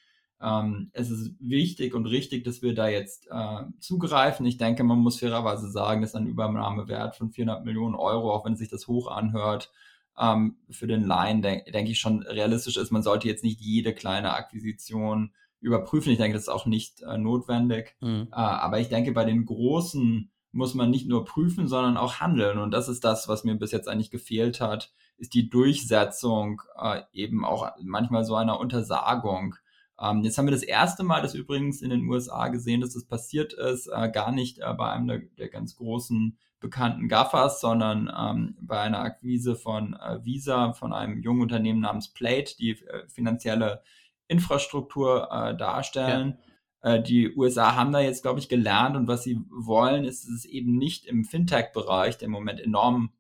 [0.42, 4.46] Ähm, es ist wichtig und richtig, dass wir da jetzt äh, zugreifen.
[4.46, 8.56] Ich denke, man muss fairerweise sagen, dass ein Übernahmewert von 400 Millionen Euro, auch wenn
[8.56, 9.74] sich das hoch anhört,
[10.20, 12.92] ähm, für den Laien, denke denk ich, schon realistisch ist.
[12.92, 16.12] Man sollte jetzt nicht jede kleine Akquisition überprüfen.
[16.12, 17.96] Ich denke, das ist auch nicht äh, notwendig.
[18.02, 18.28] Mhm.
[18.32, 22.58] Äh, aber ich denke, bei den großen muss man nicht nur prüfen, sondern auch handeln.
[22.58, 27.02] Und das ist das, was mir bis jetzt eigentlich gefehlt hat, ist die Durchsetzung äh,
[27.12, 29.56] eben auch manchmal so einer Untersagung.
[30.00, 33.06] Ähm, jetzt haben wir das erste Mal das übrigens in den USA gesehen, dass das
[33.06, 38.12] passiert ist, äh, gar nicht äh, bei einem der, der ganz großen bekannten Gaffers, sondern
[38.16, 43.08] ähm, bei einer Akquise von äh, Visa, von einem jungen Unternehmen namens Plate, die äh,
[43.08, 43.82] finanzielle
[44.28, 46.40] Infrastruktur äh, darstellen.
[46.84, 46.96] Ja.
[46.96, 50.32] Äh, die USA haben da jetzt, glaube ich, gelernt und was sie wollen, ist, dass
[50.32, 53.12] es eben nicht im Fintech-Bereich, der im Moment enorm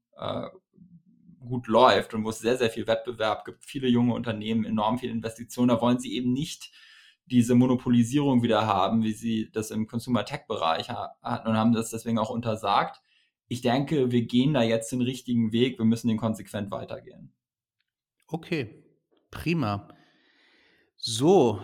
[1.47, 5.09] gut läuft und wo es sehr, sehr viel Wettbewerb gibt, viele junge Unternehmen, enorm viel
[5.09, 6.71] Investitionen, da wollen sie eben nicht
[7.25, 11.89] diese Monopolisierung wieder haben, wie sie das im Consumer Tech Bereich hatten und haben das
[11.89, 13.01] deswegen auch untersagt
[13.47, 15.77] ich denke, wir gehen da jetzt den richtigen Weg.
[15.77, 17.33] Wir müssen den konsequent weitergehen.
[18.27, 18.83] Okay,
[19.31, 19.87] prima.
[20.97, 21.61] So,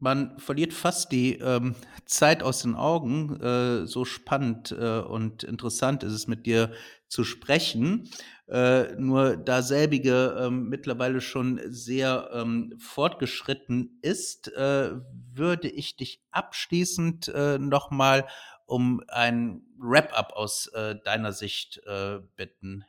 [0.00, 1.76] man verliert fast die ähm,
[2.06, 3.40] Zeit aus den Augen.
[3.40, 6.72] Äh, so spannend äh, und interessant ist es mit dir
[7.08, 8.08] zu sprechen.
[8.48, 14.92] Äh, nur da selbige ähm, mittlerweile schon sehr ähm, fortgeschritten ist, äh,
[15.34, 18.26] würde ich dich abschließend äh, nochmal
[18.64, 22.84] um ein Wrap-up aus äh, deiner Sicht äh, bitten.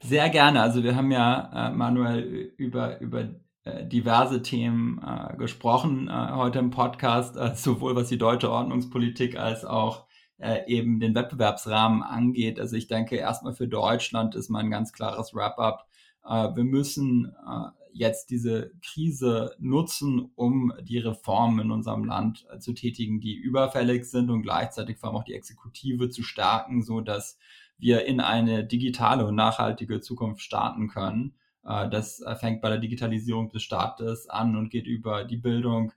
[0.00, 0.62] Sehr gerne.
[0.62, 3.28] Also wir haben ja, äh, Manuel, über, über
[3.64, 5.00] äh, diverse Themen
[5.38, 10.06] gesprochen heute im Podcast, sowohl was die deutsche Ordnungspolitik als auch
[10.66, 12.58] eben den Wettbewerbsrahmen angeht.
[12.58, 15.86] Also ich denke, erstmal für Deutschland ist mein ganz klares Wrap-up.
[16.24, 17.34] wir müssen
[17.94, 24.04] jetzt diese Krise nutzen, um die Reformen in unserem Land äh, zu tätigen, die überfällig
[24.04, 27.38] sind und gleichzeitig vor allem auch die Exekutive zu stärken, so dass
[27.78, 31.34] wir in eine digitale und nachhaltige Zukunft starten können.
[31.64, 35.92] Äh, das äh, fängt bei der Digitalisierung des Staates an und geht über die Bildung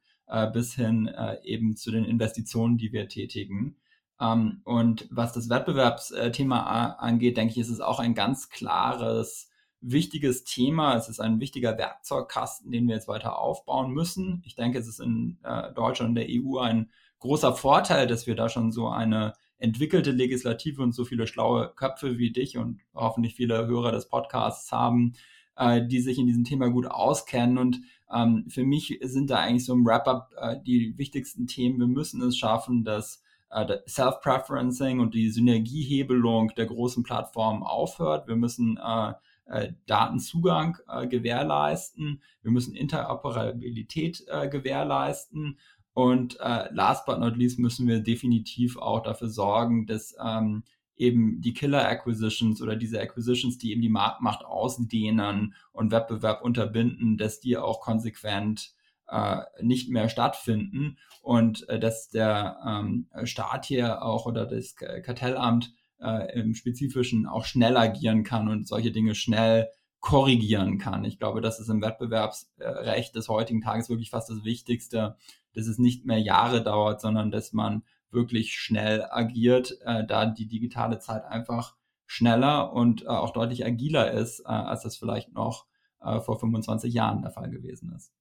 [0.51, 1.09] bis hin
[1.43, 3.77] eben zu den Investitionen, die wir tätigen.
[4.20, 9.49] Ähm, und was das Wettbewerbsthema angeht, denke ich, ist es auch ein ganz klares
[9.82, 10.95] wichtiges Thema.
[10.95, 14.41] Es ist ein wichtiger Werkzeugkasten, den wir jetzt weiter aufbauen müssen.
[14.45, 16.89] Ich denke, es ist in äh, Deutschland und der EU ein
[17.20, 22.18] großer Vorteil, dass wir da schon so eine entwickelte Legislative und so viele schlaue Köpfe
[22.18, 25.13] wie dich und hoffentlich viele Hörer des Podcasts haben,
[25.55, 27.57] äh, die sich in diesem Thema gut auskennen.
[27.57, 27.82] Und
[28.13, 31.80] ähm, für mich sind da eigentlich so im Wrap-up äh, die wichtigsten Themen.
[31.80, 38.28] Wir müssen es schaffen, dass äh, Self-Preferencing und die Synergiehebelung der großen Plattformen aufhört.
[38.28, 39.14] Wir müssen äh,
[39.45, 42.22] äh, Datenzugang äh, gewährleisten.
[42.41, 45.58] Wir müssen Interoperabilität äh, gewährleisten.
[45.93, 50.64] Und äh, last but not least müssen wir definitiv auch dafür sorgen, dass ähm,
[50.95, 57.18] eben die Killer Acquisitions oder diese Acquisitions, die eben die Marktmacht ausdehnen und Wettbewerb unterbinden,
[57.18, 58.74] dass die auch konsequent
[59.10, 65.74] äh, nicht mehr stattfinden und äh, dass der ähm, Staat hier auch oder das Kartellamt
[65.99, 71.03] äh, im Spezifischen auch schnell agieren kann und solche Dinge schnell korrigieren kann.
[71.05, 75.18] Ich glaube, das ist im Wettbewerbsrecht des heutigen Tages wirklich fast das Wichtigste,
[75.53, 80.47] dass es nicht mehr Jahre dauert, sondern dass man wirklich schnell agiert, äh, da die
[80.47, 85.66] digitale Zeit einfach schneller und äh, auch deutlich agiler ist, äh, als das vielleicht noch
[86.01, 88.14] äh, vor 25 Jahren der Fall gewesen ist.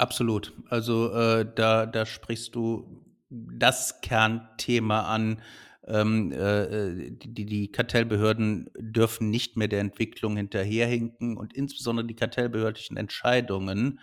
[0.00, 0.54] Absolut.
[0.70, 5.42] Also äh, da, da sprichst du das Kernthema an.
[5.86, 12.96] Ähm, äh, die, die Kartellbehörden dürfen nicht mehr der Entwicklung hinterherhinken und insbesondere die kartellbehördlichen
[12.96, 14.00] Entscheidungen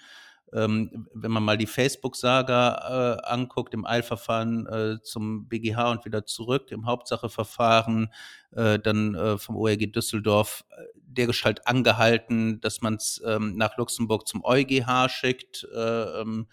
[0.53, 6.25] ähm, wenn man mal die Facebook-Saga äh, anguckt, im Eilverfahren äh, zum BGH und wieder
[6.25, 8.13] zurück, im Hauptsacheverfahren,
[8.51, 13.77] äh, dann äh, vom ORG Düsseldorf, äh, der Gestalt angehalten, dass man es ähm, nach
[13.77, 15.67] Luxemburg zum EuGH schickt.
[15.73, 16.47] Äh, ähm,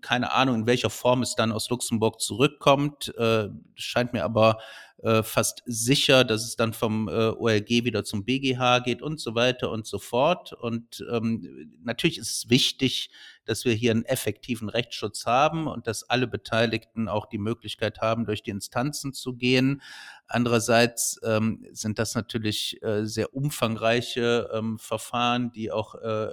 [0.00, 3.12] keine Ahnung, in welcher Form es dann aus Luxemburg zurückkommt.
[3.74, 4.58] scheint mir aber
[5.02, 9.34] äh, fast sicher, dass es dann vom äh, OLG wieder zum BGH geht und so
[9.34, 10.54] weiter und so fort.
[10.54, 13.10] Und ähm, natürlich ist es wichtig,
[13.44, 18.24] dass wir hier einen effektiven Rechtsschutz haben und dass alle Beteiligten auch die Möglichkeit haben,
[18.24, 19.82] durch die Instanzen zu gehen.
[20.28, 26.28] Andererseits ähm, sind das natürlich äh, sehr umfangreiche ähm, Verfahren, die auch äh,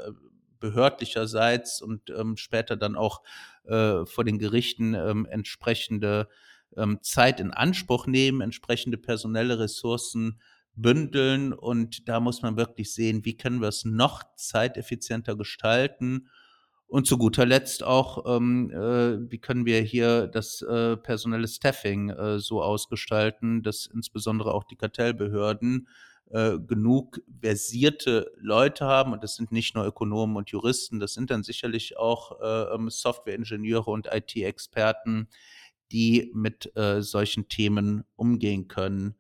[0.64, 3.22] behördlicherseits und ähm, später dann auch
[3.66, 6.30] äh, vor den Gerichten ähm, entsprechende
[6.78, 10.40] ähm, Zeit in Anspruch nehmen, entsprechende personelle Ressourcen
[10.74, 11.52] bündeln.
[11.52, 16.30] Und da muss man wirklich sehen, wie können wir es noch zeiteffizienter gestalten.
[16.88, 22.10] Und zu guter Letzt auch, ähm, äh, wie können wir hier das äh, personelle Staffing
[22.10, 25.90] äh, so ausgestalten, dass insbesondere auch die Kartellbehörden
[26.30, 31.30] äh, genug versierte Leute haben und das sind nicht nur Ökonomen und Juristen, das sind
[31.30, 35.28] dann sicherlich auch äh, ähm, Softwareingenieure und IT-Experten,
[35.92, 39.16] die mit äh, solchen Themen umgehen können.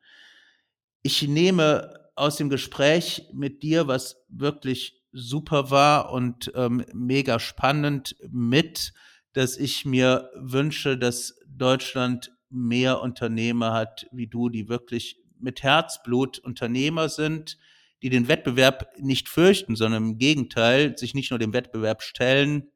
[1.03, 8.15] Ich nehme aus dem Gespräch mit dir, was wirklich super war und ähm, mega spannend
[8.31, 8.93] mit,
[9.33, 16.39] dass ich mir wünsche, dass Deutschland mehr Unternehmer hat wie du, die wirklich mit Herzblut
[16.39, 17.57] Unternehmer sind,
[18.01, 22.71] die den Wettbewerb nicht fürchten, sondern im Gegenteil sich nicht nur dem Wettbewerb stellen,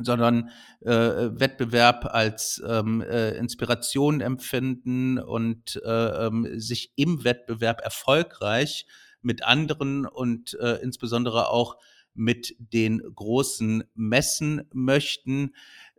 [0.00, 0.50] sondern
[0.80, 8.86] äh, Wettbewerb als ähm, äh, Inspiration empfinden und äh, ähm, sich im Wettbewerb erfolgreich
[9.22, 11.76] mit anderen und äh, insbesondere auch
[12.14, 15.54] mit den großen messen möchten.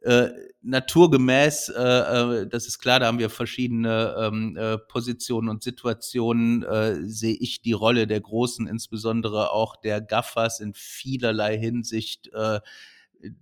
[0.05, 0.29] Äh,
[0.61, 6.61] naturgemäß, äh, äh, das ist klar, da haben wir verschiedene ähm, äh, Positionen und Situationen,
[6.61, 12.59] äh, sehe ich die Rolle der Großen, insbesondere auch der Gaffers in vielerlei Hinsicht äh,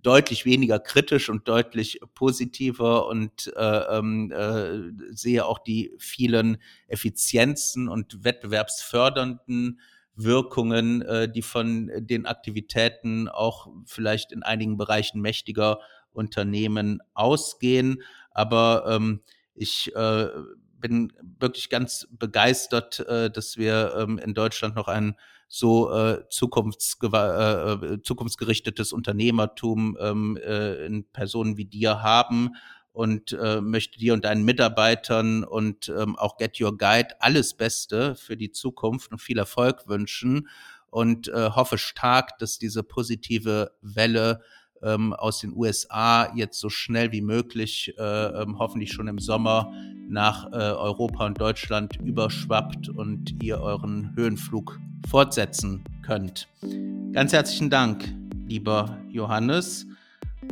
[0.02, 6.56] deutlich weniger kritisch und deutlich positiver und äh, ähm, äh, sehe auch die vielen
[6.86, 9.80] Effizienzen und wettbewerbsfördernden
[10.16, 15.80] Wirkungen, äh, die von den Aktivitäten auch vielleicht in einigen Bereichen mächtiger
[16.14, 18.02] Unternehmen ausgehen.
[18.30, 19.20] Aber ähm,
[19.54, 20.28] ich äh,
[20.78, 25.16] bin wirklich ganz begeistert, äh, dass wir ähm, in Deutschland noch ein
[25.48, 32.50] so äh, zukunftsge äh, zukunftsgerichtetes Unternehmertum ähm, äh, in Personen wie dir haben
[32.92, 38.14] und äh, möchte dir und deinen Mitarbeitern und ähm, auch Get Your Guide alles Beste
[38.14, 40.48] für die Zukunft und viel Erfolg wünschen
[40.90, 44.42] und äh, hoffe stark, dass diese positive Welle
[44.82, 49.72] ähm, aus den USA jetzt so schnell wie möglich, äh, ähm, hoffentlich schon im Sommer,
[50.08, 56.48] nach äh, Europa und Deutschland überschwappt und ihr euren Höhenflug fortsetzen könnt.
[57.12, 58.14] Ganz herzlichen Dank,
[58.46, 59.86] lieber Johannes.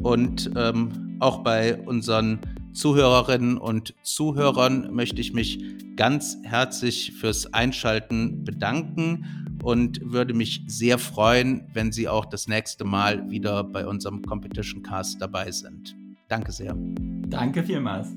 [0.03, 2.39] Und ähm, auch bei unseren
[2.73, 5.63] Zuhörerinnen und Zuhörern möchte ich mich
[5.97, 12.85] ganz herzlich fürs Einschalten bedanken und würde mich sehr freuen, wenn Sie auch das nächste
[12.85, 15.97] Mal wieder bei unserem Competition Cast dabei sind.
[16.29, 16.77] Danke sehr.
[17.29, 18.09] Danke vielmals.